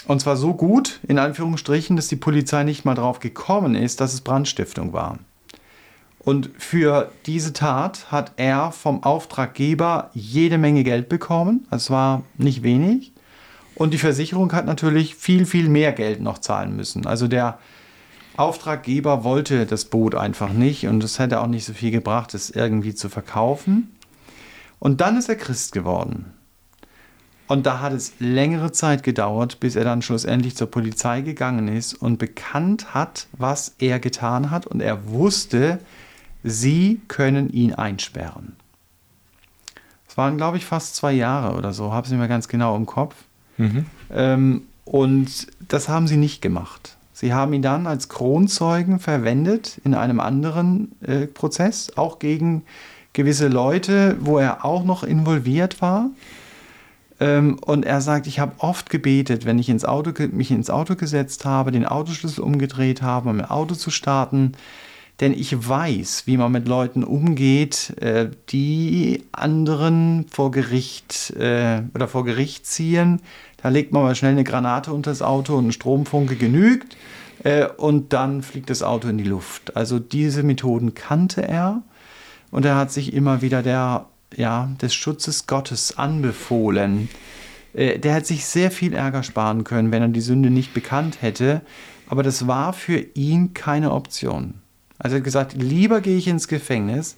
Und 0.05 0.19
zwar 0.19 0.35
so 0.35 0.53
gut, 0.53 0.99
in 1.07 1.17
Anführungsstrichen, 1.17 1.95
dass 1.95 2.09
die 2.09 2.17
Polizei 2.17 2.63
nicht 2.63 2.83
mal 2.83 2.95
drauf 2.95 3.19
gekommen 3.19 3.75
ist, 3.75 4.01
dass 4.01 4.13
es 4.13 4.21
Brandstiftung 4.21 4.91
war. 4.91 5.19
Und 6.23 6.49
für 6.57 7.11
diese 7.25 7.51
Tat 7.51 8.11
hat 8.11 8.33
er 8.37 8.71
vom 8.71 9.03
Auftraggeber 9.03 10.09
jede 10.13 10.57
Menge 10.57 10.83
Geld 10.83 11.09
bekommen. 11.09 11.67
Es 11.69 11.89
war 11.89 12.23
nicht 12.37 12.63
wenig. 12.63 13.11
Und 13.75 13.93
die 13.93 13.97
Versicherung 13.97 14.53
hat 14.53 14.65
natürlich 14.65 15.15
viel, 15.15 15.45
viel 15.45 15.67
mehr 15.67 15.91
Geld 15.91 16.21
noch 16.21 16.37
zahlen 16.37 16.75
müssen. 16.75 17.05
Also 17.05 17.27
der 17.27 17.59
Auftraggeber 18.37 19.23
wollte 19.23 19.65
das 19.65 19.85
Boot 19.85 20.15
einfach 20.15 20.51
nicht 20.51 20.87
und 20.87 21.03
es 21.03 21.19
hätte 21.19 21.41
auch 21.41 21.47
nicht 21.47 21.65
so 21.65 21.73
viel 21.73 21.91
gebracht, 21.91 22.33
es 22.33 22.49
irgendwie 22.49 22.95
zu 22.95 23.09
verkaufen. 23.09 23.95
Und 24.79 25.01
dann 25.01 25.17
ist 25.17 25.29
er 25.29 25.35
Christ 25.35 25.71
geworden. 25.71 26.33
Und 27.47 27.65
da 27.65 27.81
hat 27.81 27.93
es 27.93 28.13
längere 28.19 28.71
Zeit 28.71 29.03
gedauert, 29.03 29.59
bis 29.59 29.75
er 29.75 29.83
dann 29.83 30.01
schlussendlich 30.01 30.55
zur 30.55 30.71
Polizei 30.71 31.21
gegangen 31.21 31.67
ist 31.67 31.93
und 31.93 32.17
bekannt 32.17 32.93
hat, 32.93 33.27
was 33.33 33.75
er 33.79 33.99
getan 33.99 34.49
hat. 34.49 34.65
Und 34.65 34.81
er 34.81 35.09
wusste, 35.09 35.79
Sie 36.43 37.01
können 37.07 37.49
ihn 37.51 37.73
einsperren. 37.73 38.55
Es 40.07 40.17
waren, 40.17 40.37
glaube 40.37 40.57
ich, 40.57 40.65
fast 40.65 40.95
zwei 40.95 41.13
Jahre 41.13 41.57
oder 41.57 41.73
so, 41.73 41.91
habe 41.91 42.05
es 42.05 42.11
nicht 42.11 42.19
mehr 42.19 42.27
ganz 42.27 42.47
genau 42.47 42.75
im 42.75 42.85
Kopf. 42.85 43.15
Mhm. 43.57 43.85
Ähm, 44.11 44.61
und 44.85 45.47
das 45.67 45.89
haben 45.89 46.07
sie 46.07 46.17
nicht 46.17 46.41
gemacht. 46.41 46.97
Sie 47.13 47.33
haben 47.33 47.53
ihn 47.53 47.61
dann 47.61 47.87
als 47.87 48.09
Kronzeugen 48.09 48.99
verwendet 48.99 49.79
in 49.83 49.93
einem 49.93 50.19
anderen 50.19 50.91
äh, 51.01 51.27
Prozess, 51.27 51.95
auch 51.95 52.19
gegen 52.19 52.63
gewisse 53.13 53.47
Leute, 53.47 54.17
wo 54.19 54.39
er 54.39 54.65
auch 54.65 54.83
noch 54.83 55.03
involviert 55.03 55.81
war. 55.81 56.09
Ähm, 57.19 57.57
und 57.65 57.85
er 57.85 58.01
sagt, 58.01 58.27
ich 58.27 58.39
habe 58.39 58.53
oft 58.57 58.89
gebetet, 58.89 59.45
wenn 59.45 59.59
ich 59.59 59.69
ins 59.69 59.85
Auto, 59.85 60.11
mich 60.31 60.51
ins 60.51 60.69
Auto 60.69 60.95
gesetzt 60.95 61.45
habe, 61.45 61.71
den 61.71 61.85
Autoschlüssel 61.85 62.43
umgedreht 62.43 63.01
habe, 63.01 63.29
um 63.29 63.37
mein 63.37 63.49
Auto 63.49 63.75
zu 63.75 63.91
starten, 63.91 64.53
denn 65.19 65.33
ich 65.33 65.67
weiß, 65.67 66.23
wie 66.25 66.37
man 66.37 66.51
mit 66.51 66.67
Leuten 66.67 67.03
umgeht, 67.03 67.93
äh, 68.01 68.29
die 68.49 69.23
anderen 69.31 70.25
vor 70.29 70.51
Gericht 70.51 71.31
äh, 71.37 71.83
oder 71.93 72.07
vor 72.07 72.25
Gericht 72.25 72.65
ziehen. 72.65 73.21
Da 73.61 73.69
legt 73.69 73.93
man 73.93 74.03
mal 74.03 74.15
schnell 74.15 74.31
eine 74.31 74.43
Granate 74.43 74.91
unter 74.91 75.11
das 75.11 75.21
Auto 75.21 75.55
und 75.55 75.67
ein 75.67 75.71
Stromfunke 75.71 76.35
genügt 76.35 76.97
äh, 77.43 77.67
und 77.67 78.11
dann 78.11 78.41
fliegt 78.41 78.69
das 78.69 78.81
Auto 78.81 79.07
in 79.07 79.17
die 79.17 79.23
Luft. 79.23 79.77
Also 79.77 79.99
diese 79.99 80.41
Methoden 80.41 80.95
kannte 80.95 81.47
er 81.47 81.83
und 82.49 82.65
er 82.65 82.75
hat 82.75 82.91
sich 82.91 83.13
immer 83.13 83.41
wieder 83.41 83.61
der, 83.61 84.07
ja, 84.35 84.69
des 84.81 84.93
Schutzes 84.95 85.47
Gottes 85.47 85.97
anbefohlen. 85.97 87.09
Der 87.75 88.13
hätte 88.13 88.27
sich 88.27 88.45
sehr 88.45 88.69
viel 88.69 88.93
Ärger 88.93 89.23
sparen 89.23 89.63
können, 89.63 89.91
wenn 89.91 90.03
er 90.03 90.07
die 90.07 90.21
Sünde 90.21 90.51
nicht 90.51 90.75
bekannt 90.75 91.23
hätte, 91.23 91.61
aber 92.07 92.21
das 92.21 92.45
war 92.45 92.71
für 92.71 92.99
ihn 93.15 93.55
keine 93.55 93.91
Option. 93.91 94.62
Also 95.03 95.15
er 95.15 95.19
hat 95.19 95.25
gesagt, 95.25 95.53
lieber 95.53 96.01
gehe 96.01 96.17
ich 96.17 96.27
ins 96.27 96.47
Gefängnis, 96.47 97.17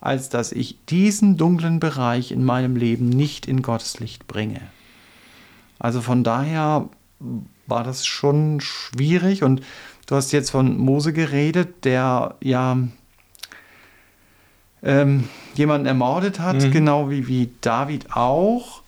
als 0.00 0.28
dass 0.28 0.52
ich 0.52 0.78
diesen 0.86 1.36
dunklen 1.36 1.80
Bereich 1.80 2.32
in 2.32 2.44
meinem 2.44 2.76
Leben 2.76 3.08
nicht 3.08 3.46
in 3.46 3.62
Gottes 3.62 4.00
Licht 4.00 4.26
bringe. 4.26 4.60
Also 5.78 6.00
von 6.00 6.24
daher 6.24 6.88
war 7.66 7.84
das 7.84 8.06
schon 8.06 8.60
schwierig 8.60 9.42
und 9.42 9.62
du 10.06 10.16
hast 10.16 10.32
jetzt 10.32 10.50
von 10.50 10.78
Mose 10.78 11.12
geredet, 11.12 11.84
der 11.84 12.36
ja 12.40 12.78
ähm, 14.82 15.28
jemanden 15.54 15.86
ermordet 15.86 16.40
hat, 16.40 16.62
mhm. 16.62 16.70
genau 16.70 17.10
wie, 17.10 17.26
wie 17.26 17.50
David 17.60 18.16
auch. 18.16 18.82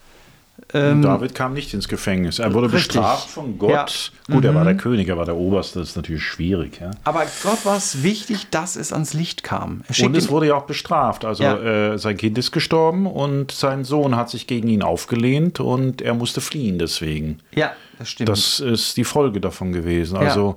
Ähm, 0.74 1.00
David 1.00 1.34
kam 1.34 1.54
nicht 1.54 1.72
ins 1.72 1.88
Gefängnis. 1.88 2.38
Er 2.38 2.52
wurde 2.52 2.72
richtig. 2.72 2.88
bestraft 2.88 3.30
von 3.30 3.58
Gott. 3.58 3.70
Ja. 3.70 3.86
Gut, 4.34 4.42
mhm. 4.42 4.50
er 4.50 4.54
war 4.54 4.64
der 4.64 4.74
mhm. 4.74 4.78
König, 4.78 5.08
er 5.08 5.16
war 5.16 5.24
der 5.24 5.36
Oberste, 5.36 5.78
das 5.78 5.90
ist 5.90 5.96
natürlich 5.96 6.22
schwierig. 6.22 6.80
Ja. 6.80 6.90
Aber 7.04 7.24
Gott 7.42 7.64
war 7.64 7.76
es 7.76 8.02
wichtig, 8.02 8.48
dass 8.50 8.76
es 8.76 8.92
ans 8.92 9.14
Licht 9.14 9.42
kam. 9.42 9.82
und 10.02 10.16
es 10.16 10.28
wurde 10.28 10.48
ja 10.48 10.54
auch 10.54 10.66
bestraft. 10.66 11.24
Also 11.24 11.42
ja. 11.42 11.92
äh, 11.92 11.98
sein 11.98 12.16
Kind 12.16 12.36
ist 12.36 12.52
gestorben 12.52 13.06
und 13.06 13.50
sein 13.50 13.84
Sohn 13.84 14.16
hat 14.16 14.28
sich 14.28 14.46
gegen 14.46 14.68
ihn 14.68 14.82
aufgelehnt 14.82 15.60
und 15.60 16.02
er 16.02 16.14
musste 16.14 16.40
fliehen 16.40 16.78
deswegen. 16.78 17.40
Ja, 17.54 17.72
das 17.98 18.10
stimmt. 18.10 18.28
Das 18.28 18.60
ist 18.60 18.96
die 18.96 19.04
Folge 19.04 19.40
davon 19.40 19.72
gewesen. 19.72 20.18
Also 20.18 20.56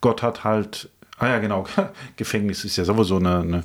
Gott 0.00 0.22
hat 0.22 0.44
halt 0.44 0.90
Ah 1.18 1.28
ja, 1.28 1.38
genau. 1.38 1.64
Gefängnis 2.16 2.64
ist 2.64 2.76
ja 2.76 2.84
sowieso 2.84 3.16
eine, 3.16 3.38
eine, 3.38 3.64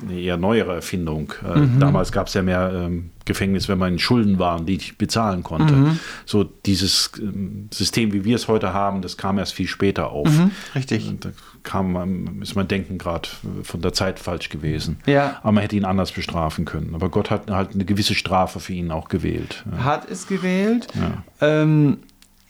eine 0.00 0.20
eher 0.20 0.36
neuere 0.36 0.74
Erfindung. 0.74 1.32
Äh, 1.44 1.58
mhm. 1.58 1.80
Damals 1.80 2.12
gab 2.12 2.28
es 2.28 2.34
ja 2.34 2.42
mehr 2.42 2.70
ähm, 2.72 3.10
Gefängnis, 3.24 3.68
wenn 3.68 3.78
man 3.78 3.94
in 3.94 3.98
Schulden 3.98 4.38
war 4.38 4.60
und 4.60 4.66
die 4.66 4.74
nicht 4.76 4.96
bezahlen 4.96 5.42
konnte. 5.42 5.74
Mhm. 5.74 5.98
So 6.24 6.44
dieses 6.44 7.10
ähm, 7.18 7.68
System, 7.72 8.12
wie 8.12 8.24
wir 8.24 8.36
es 8.36 8.46
heute 8.46 8.72
haben, 8.72 9.02
das 9.02 9.16
kam 9.16 9.38
erst 9.38 9.54
viel 9.54 9.66
später 9.66 10.10
auf. 10.10 10.30
Mhm, 10.30 10.52
richtig. 10.76 11.12
Da 11.18 11.30
kam, 11.64 12.40
ist 12.42 12.54
mein 12.54 12.68
Denken 12.68 12.98
gerade 12.98 13.28
von 13.64 13.80
der 13.80 13.92
Zeit 13.92 14.20
falsch 14.20 14.48
gewesen. 14.48 14.98
Ja. 15.06 15.38
Aber 15.42 15.52
man 15.52 15.62
hätte 15.62 15.74
ihn 15.74 15.84
anders 15.84 16.12
bestrafen 16.12 16.64
können. 16.64 16.94
Aber 16.94 17.08
Gott 17.08 17.30
hat 17.30 17.50
halt 17.50 17.74
eine 17.74 17.84
gewisse 17.84 18.14
Strafe 18.14 18.60
für 18.60 18.72
ihn 18.72 18.92
auch 18.92 19.08
gewählt. 19.08 19.64
Ja. 19.70 19.84
Hat 19.84 20.08
es 20.08 20.28
gewählt. 20.28 20.86
Ja. 20.94 21.24
Ähm, 21.40 21.98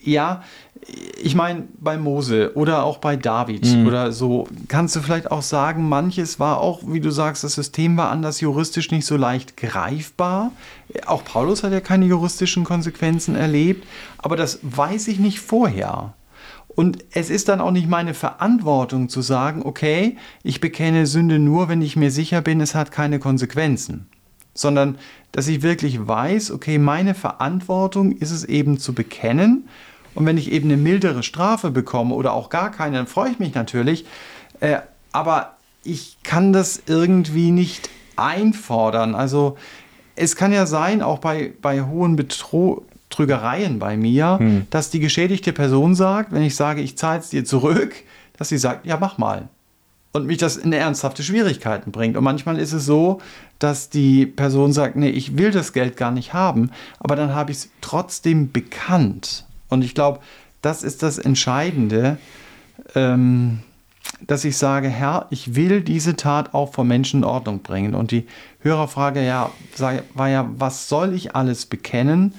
ja, 0.05 0.43
ich 1.21 1.35
meine, 1.35 1.63
bei 1.79 1.97
Mose 1.97 2.51
oder 2.55 2.83
auch 2.83 2.99
bei 2.99 3.15
David 3.15 3.65
mhm. 3.65 3.87
oder 3.87 4.11
so, 4.11 4.47
kannst 4.67 4.95
du 4.95 5.01
vielleicht 5.01 5.31
auch 5.31 5.41
sagen, 5.41 5.89
manches 5.89 6.39
war 6.39 6.59
auch, 6.59 6.81
wie 6.85 6.99
du 6.99 7.09
sagst, 7.09 7.43
das 7.43 7.53
System 7.53 7.97
war 7.97 8.11
anders 8.11 8.39
juristisch 8.41 8.91
nicht 8.91 9.05
so 9.05 9.17
leicht 9.17 9.57
greifbar. 9.57 10.51
Auch 11.07 11.23
Paulus 11.23 11.63
hat 11.63 11.71
ja 11.71 11.79
keine 11.79 12.05
juristischen 12.05 12.63
Konsequenzen 12.63 13.35
erlebt, 13.35 13.87
aber 14.17 14.35
das 14.35 14.59
weiß 14.61 15.07
ich 15.07 15.19
nicht 15.19 15.39
vorher. 15.39 16.13
Und 16.67 17.05
es 17.11 17.29
ist 17.29 17.47
dann 17.47 17.61
auch 17.61 17.71
nicht 17.71 17.87
meine 17.87 18.13
Verantwortung 18.13 19.07
zu 19.07 19.21
sagen, 19.21 19.61
okay, 19.63 20.17
ich 20.43 20.59
bekenne 20.59 21.07
Sünde 21.07 21.39
nur, 21.39 21.69
wenn 21.69 21.81
ich 21.81 21.95
mir 21.95 22.11
sicher 22.11 22.41
bin, 22.41 22.59
es 22.59 22.75
hat 22.75 22.91
keine 22.91 23.19
Konsequenzen. 23.19 24.07
Sondern, 24.53 24.97
dass 25.31 25.47
ich 25.47 25.63
wirklich 25.63 26.05
weiß, 26.05 26.51
okay, 26.51 26.77
meine 26.77 27.15
Verantwortung 27.15 28.11
ist 28.11 28.31
es 28.31 28.43
eben 28.43 28.77
zu 28.77 28.93
bekennen 28.93 29.67
und 30.15 30.25
wenn 30.25 30.37
ich 30.37 30.51
eben 30.51 30.69
eine 30.69 30.81
mildere 30.81 31.21
Strafe 31.21 31.69
bekomme 31.69 32.15
oder 32.15 32.33
auch 32.33 32.49
gar 32.49 32.71
keine, 32.71 32.97
dann 32.97 33.07
freue 33.07 33.31
ich 33.31 33.39
mich 33.39 33.53
natürlich. 33.53 34.05
Äh, 34.61 34.77
aber 35.11 35.57
ich 35.83 36.17
kann 36.23 36.51
das 36.51 36.81
irgendwie 36.87 37.51
nicht 37.51 37.89
einfordern. 38.15 39.13
Also 39.13 39.57
es 40.15 40.35
kann 40.35 40.51
ja 40.51 40.65
sein, 40.65 41.01
auch 41.01 41.19
bei, 41.19 41.53
bei 41.61 41.81
hohen 41.81 42.15
Betrügereien 42.15 43.77
bei 43.79 43.97
mir, 43.97 44.39
hm. 44.39 44.67
dass 44.69 44.89
die 44.89 44.99
geschädigte 44.99 45.53
Person 45.53 45.95
sagt, 45.95 46.31
wenn 46.31 46.43
ich 46.43 46.55
sage, 46.55 46.81
ich 46.81 46.97
zahle 46.97 47.19
es 47.19 47.29
dir 47.29 47.45
zurück, 47.45 47.93
dass 48.37 48.49
sie 48.49 48.57
sagt, 48.57 48.85
ja, 48.85 48.97
mach 48.97 49.17
mal. 49.17 49.49
Und 50.13 50.27
mich 50.27 50.37
das 50.37 50.55
in 50.55 50.71
ernsthafte 50.71 51.23
Schwierigkeiten 51.23 51.91
bringt. 51.91 52.15
Und 52.15 52.23
manchmal 52.23 52.57
ist 52.57 52.71
es 52.71 52.85
so, 52.85 53.19
dass 53.59 53.89
die 53.89 54.25
Person 54.25 54.71
sagt, 54.71 54.95
nee, 54.95 55.09
ich 55.09 55.37
will 55.37 55.51
das 55.51 55.73
Geld 55.73 55.97
gar 55.97 56.11
nicht 56.11 56.33
haben, 56.33 56.71
aber 56.99 57.17
dann 57.17 57.35
habe 57.35 57.51
ich 57.51 57.57
es 57.57 57.69
trotzdem 57.81 58.53
bekannt. 58.53 59.45
Und 59.75 59.85
ich 59.85 59.93
glaube, 59.93 60.19
das 60.61 60.83
ist 60.83 61.03
das 61.03 61.17
Entscheidende. 61.17 62.17
Ähm, 62.95 63.59
dass 64.21 64.45
ich 64.45 64.57
sage, 64.57 64.87
Herr, 64.87 65.27
ich 65.29 65.55
will 65.55 65.81
diese 65.81 66.15
Tat 66.15 66.53
auch 66.53 66.73
vor 66.73 66.83
Menschen 66.83 67.21
in 67.21 67.23
Ordnung 67.25 67.61
bringen. 67.61 67.95
Und 67.95 68.11
die 68.11 68.25
Hörerfrage 68.59 69.25
ja, 69.25 69.51
war 70.13 70.29
ja, 70.29 70.49
was 70.57 70.87
soll 70.87 71.13
ich 71.13 71.35
alles 71.35 71.65
bekennen? 71.65 72.33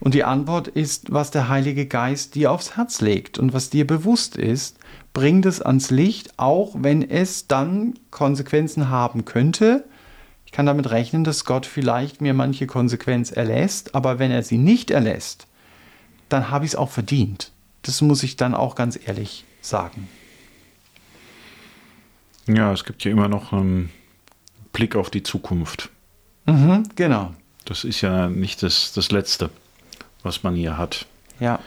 Und 0.00 0.14
die 0.14 0.24
Antwort 0.24 0.68
ist, 0.68 1.12
was 1.12 1.30
der 1.30 1.48
Heilige 1.48 1.86
Geist 1.86 2.34
dir 2.34 2.50
aufs 2.50 2.76
Herz 2.76 3.00
legt 3.00 3.38
und 3.38 3.52
was 3.52 3.70
dir 3.70 3.86
bewusst 3.86 4.36
ist, 4.36 4.78
bringt 5.12 5.46
es 5.46 5.62
ans 5.62 5.90
Licht, 5.90 6.38
auch 6.38 6.74
wenn 6.78 7.08
es 7.08 7.46
dann 7.46 7.94
Konsequenzen 8.10 8.88
haben 8.88 9.24
könnte. 9.24 9.84
Ich 10.44 10.52
kann 10.52 10.66
damit 10.66 10.90
rechnen, 10.90 11.22
dass 11.22 11.44
Gott 11.44 11.66
vielleicht 11.66 12.20
mir 12.20 12.34
manche 12.34 12.66
Konsequenz 12.66 13.30
erlässt, 13.30 13.94
aber 13.94 14.18
wenn 14.18 14.32
er 14.32 14.42
sie 14.42 14.58
nicht 14.58 14.90
erlässt, 14.90 15.46
dann 16.32 16.50
habe 16.50 16.64
ich 16.64 16.72
es 16.72 16.76
auch 16.76 16.90
verdient. 16.90 17.52
Das 17.82 18.00
muss 18.00 18.22
ich 18.22 18.36
dann 18.36 18.54
auch 18.54 18.74
ganz 18.74 18.98
ehrlich 19.04 19.44
sagen. 19.60 20.08
Ja, 22.46 22.72
es 22.72 22.84
gibt 22.84 23.04
ja 23.04 23.10
immer 23.10 23.28
noch 23.28 23.52
einen 23.52 23.90
Blick 24.72 24.96
auf 24.96 25.10
die 25.10 25.22
Zukunft. 25.22 25.90
Mhm, 26.46 26.88
genau. 26.96 27.34
Das 27.64 27.84
ist 27.84 28.00
ja 28.00 28.28
nicht 28.28 28.62
das, 28.62 28.92
das 28.92 29.12
Letzte, 29.12 29.50
was 30.22 30.42
man 30.42 30.54
hier 30.54 30.76
hat. 30.76 31.06
Ja. 31.38 31.60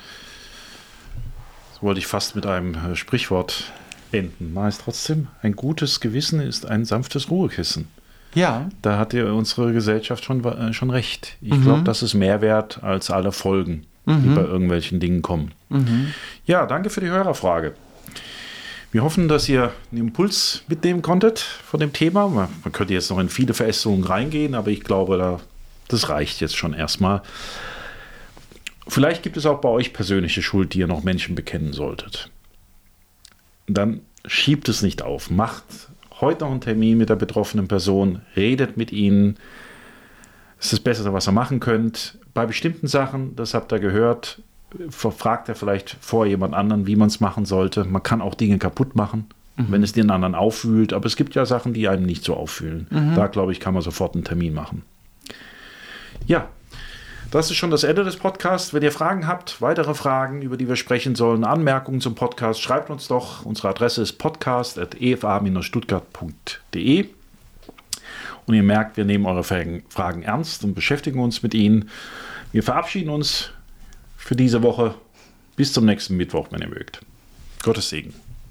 Das 1.73 1.81
wollte 1.81 1.99
ich 1.99 2.07
fast 2.07 2.35
mit 2.35 2.45
einem 2.45 2.75
äh, 2.75 2.95
Sprichwort 2.95 3.71
enden. 4.11 4.53
Mal 4.53 4.69
ist 4.69 4.81
trotzdem, 4.81 5.27
ein 5.41 5.55
gutes 5.55 5.99
Gewissen 5.99 6.39
ist 6.39 6.65
ein 6.65 6.85
sanftes 6.85 7.29
Ruhekissen. 7.29 7.87
Ja. 8.33 8.69
Da 8.81 8.97
hat 8.97 9.13
ja 9.13 9.31
unsere 9.31 9.71
Gesellschaft 9.71 10.25
schon, 10.25 10.43
äh, 10.43 10.73
schon 10.73 10.89
recht. 10.89 11.37
Ich 11.41 11.53
mhm. 11.53 11.63
glaube, 11.63 11.83
das 11.83 12.03
ist 12.03 12.13
mehr 12.13 12.41
wert 12.41 12.83
als 12.83 13.09
alle 13.09 13.31
Folgen, 13.31 13.85
mhm. 14.05 14.23
die 14.23 14.29
bei 14.29 14.41
irgendwelchen 14.41 14.99
Dingen 14.99 15.21
kommen. 15.21 15.51
Mhm. 15.69 16.13
Ja, 16.45 16.65
danke 16.65 16.89
für 16.89 17.01
die 17.01 17.09
Hörerfrage. 17.09 17.73
Wir 18.91 19.03
hoffen, 19.03 19.27
dass 19.27 19.49
ihr 19.49 19.73
einen 19.91 20.01
Impuls 20.01 20.63
mitnehmen 20.67 21.01
konntet 21.01 21.39
von 21.39 21.81
dem 21.81 21.91
Thema. 21.91 22.29
Man, 22.29 22.71
könnte 22.71 22.93
jetzt 22.93 23.09
noch 23.09 23.19
in 23.19 23.27
viele 23.27 23.53
Verästelungen 23.53 24.05
reingehen, 24.05 24.55
aber 24.55 24.69
ich 24.69 24.85
glaube, 24.85 25.17
da, 25.17 25.41
das 25.89 26.07
reicht 26.07 26.39
jetzt 26.39 26.55
schon 26.55 26.73
erstmal. 26.73 27.21
Vielleicht 28.87 29.23
gibt 29.23 29.35
es 29.35 29.45
auch 29.45 29.59
bei 29.59 29.67
euch 29.67 29.91
persönliche 29.91 30.41
Schuld, 30.41 30.73
die 30.73 30.79
ihr 30.79 30.87
noch 30.87 31.03
Menschen 31.03 31.35
bekennen 31.35 31.73
solltet. 31.73 32.29
Dann 33.67 34.01
schiebt 34.25 34.69
es 34.69 34.81
nicht 34.81 35.01
auf. 35.01 35.29
Macht 35.29 35.65
heute 36.21 36.45
noch 36.45 36.51
einen 36.51 36.61
Termin 36.61 36.97
mit 36.97 37.09
der 37.09 37.15
betroffenen 37.15 37.67
Person, 37.67 38.21
redet 38.35 38.77
mit 38.77 38.91
ihnen. 38.91 39.35
Das 40.57 40.67
ist 40.67 40.73
das 40.73 40.79
Beste, 40.79 41.11
was 41.11 41.27
ihr 41.27 41.33
machen 41.33 41.59
könnt. 41.59 42.17
Bei 42.35 42.45
bestimmten 42.45 42.85
Sachen, 42.87 43.35
das 43.37 43.53
habt 43.53 43.71
ihr 43.71 43.79
gehört, 43.79 44.41
fragt 44.89 45.47
er 45.47 45.55
vielleicht 45.55 45.95
vor 46.01 46.25
jemand 46.25 46.53
anderen, 46.53 46.85
wie 46.85 46.97
man 46.97 47.07
es 47.07 47.21
machen 47.21 47.45
sollte. 47.45 47.85
Man 47.85 48.03
kann 48.03 48.21
auch 48.21 48.35
Dinge 48.35 48.59
kaputt 48.59 48.93
machen, 48.93 49.27
mhm. 49.55 49.67
wenn 49.69 49.83
es 49.83 49.93
den 49.93 50.11
anderen 50.11 50.35
auffühlt. 50.35 50.91
Aber 50.91 51.05
es 51.05 51.15
gibt 51.15 51.33
ja 51.33 51.45
Sachen, 51.45 51.73
die 51.73 51.87
einem 51.87 52.05
nicht 52.05 52.25
so 52.25 52.35
auffühlen. 52.35 52.87
Mhm. 52.89 53.15
Da, 53.15 53.27
glaube 53.27 53.53
ich, 53.53 53.61
kann 53.61 53.73
man 53.73 53.81
sofort 53.81 54.15
einen 54.15 54.25
Termin 54.25 54.53
machen. 54.53 54.81
Ja, 56.27 56.49
das 57.31 57.51
ist 57.51 57.55
schon 57.55 57.71
das 57.71 57.85
Ende 57.85 58.03
des 58.03 58.17
Podcasts. 58.17 58.73
Wenn 58.73 58.83
ihr 58.83 58.91
Fragen 58.91 59.27
habt, 59.27 59.61
weitere 59.61 59.93
Fragen, 59.93 60.41
über 60.41 60.57
die 60.57 60.67
wir 60.67 60.75
sprechen 60.75 61.15
sollen, 61.15 61.45
Anmerkungen 61.45 62.01
zum 62.01 62.15
Podcast, 62.15 62.61
schreibt 62.61 62.89
uns 62.89 63.07
doch. 63.07 63.45
Unsere 63.45 63.69
Adresse 63.69 64.01
ist 64.01 64.17
podcast.efa-stuttgart.de. 64.17 67.14
Und 68.47 68.53
ihr 68.53 68.63
merkt, 68.63 68.97
wir 68.97 69.05
nehmen 69.05 69.25
eure 69.25 69.43
Fragen 69.43 70.23
ernst 70.23 70.63
und 70.63 70.75
beschäftigen 70.75 71.19
uns 71.19 71.41
mit 71.41 71.53
ihnen. 71.53 71.89
Wir 72.51 72.63
verabschieden 72.63 73.09
uns 73.09 73.51
für 74.17 74.35
diese 74.35 74.61
Woche. 74.63 74.95
Bis 75.55 75.71
zum 75.71 75.85
nächsten 75.85 76.17
Mittwoch, 76.17 76.47
wenn 76.51 76.61
ihr 76.61 76.67
mögt. 76.67 77.01
Gottes 77.63 77.89
Segen. 77.89 78.13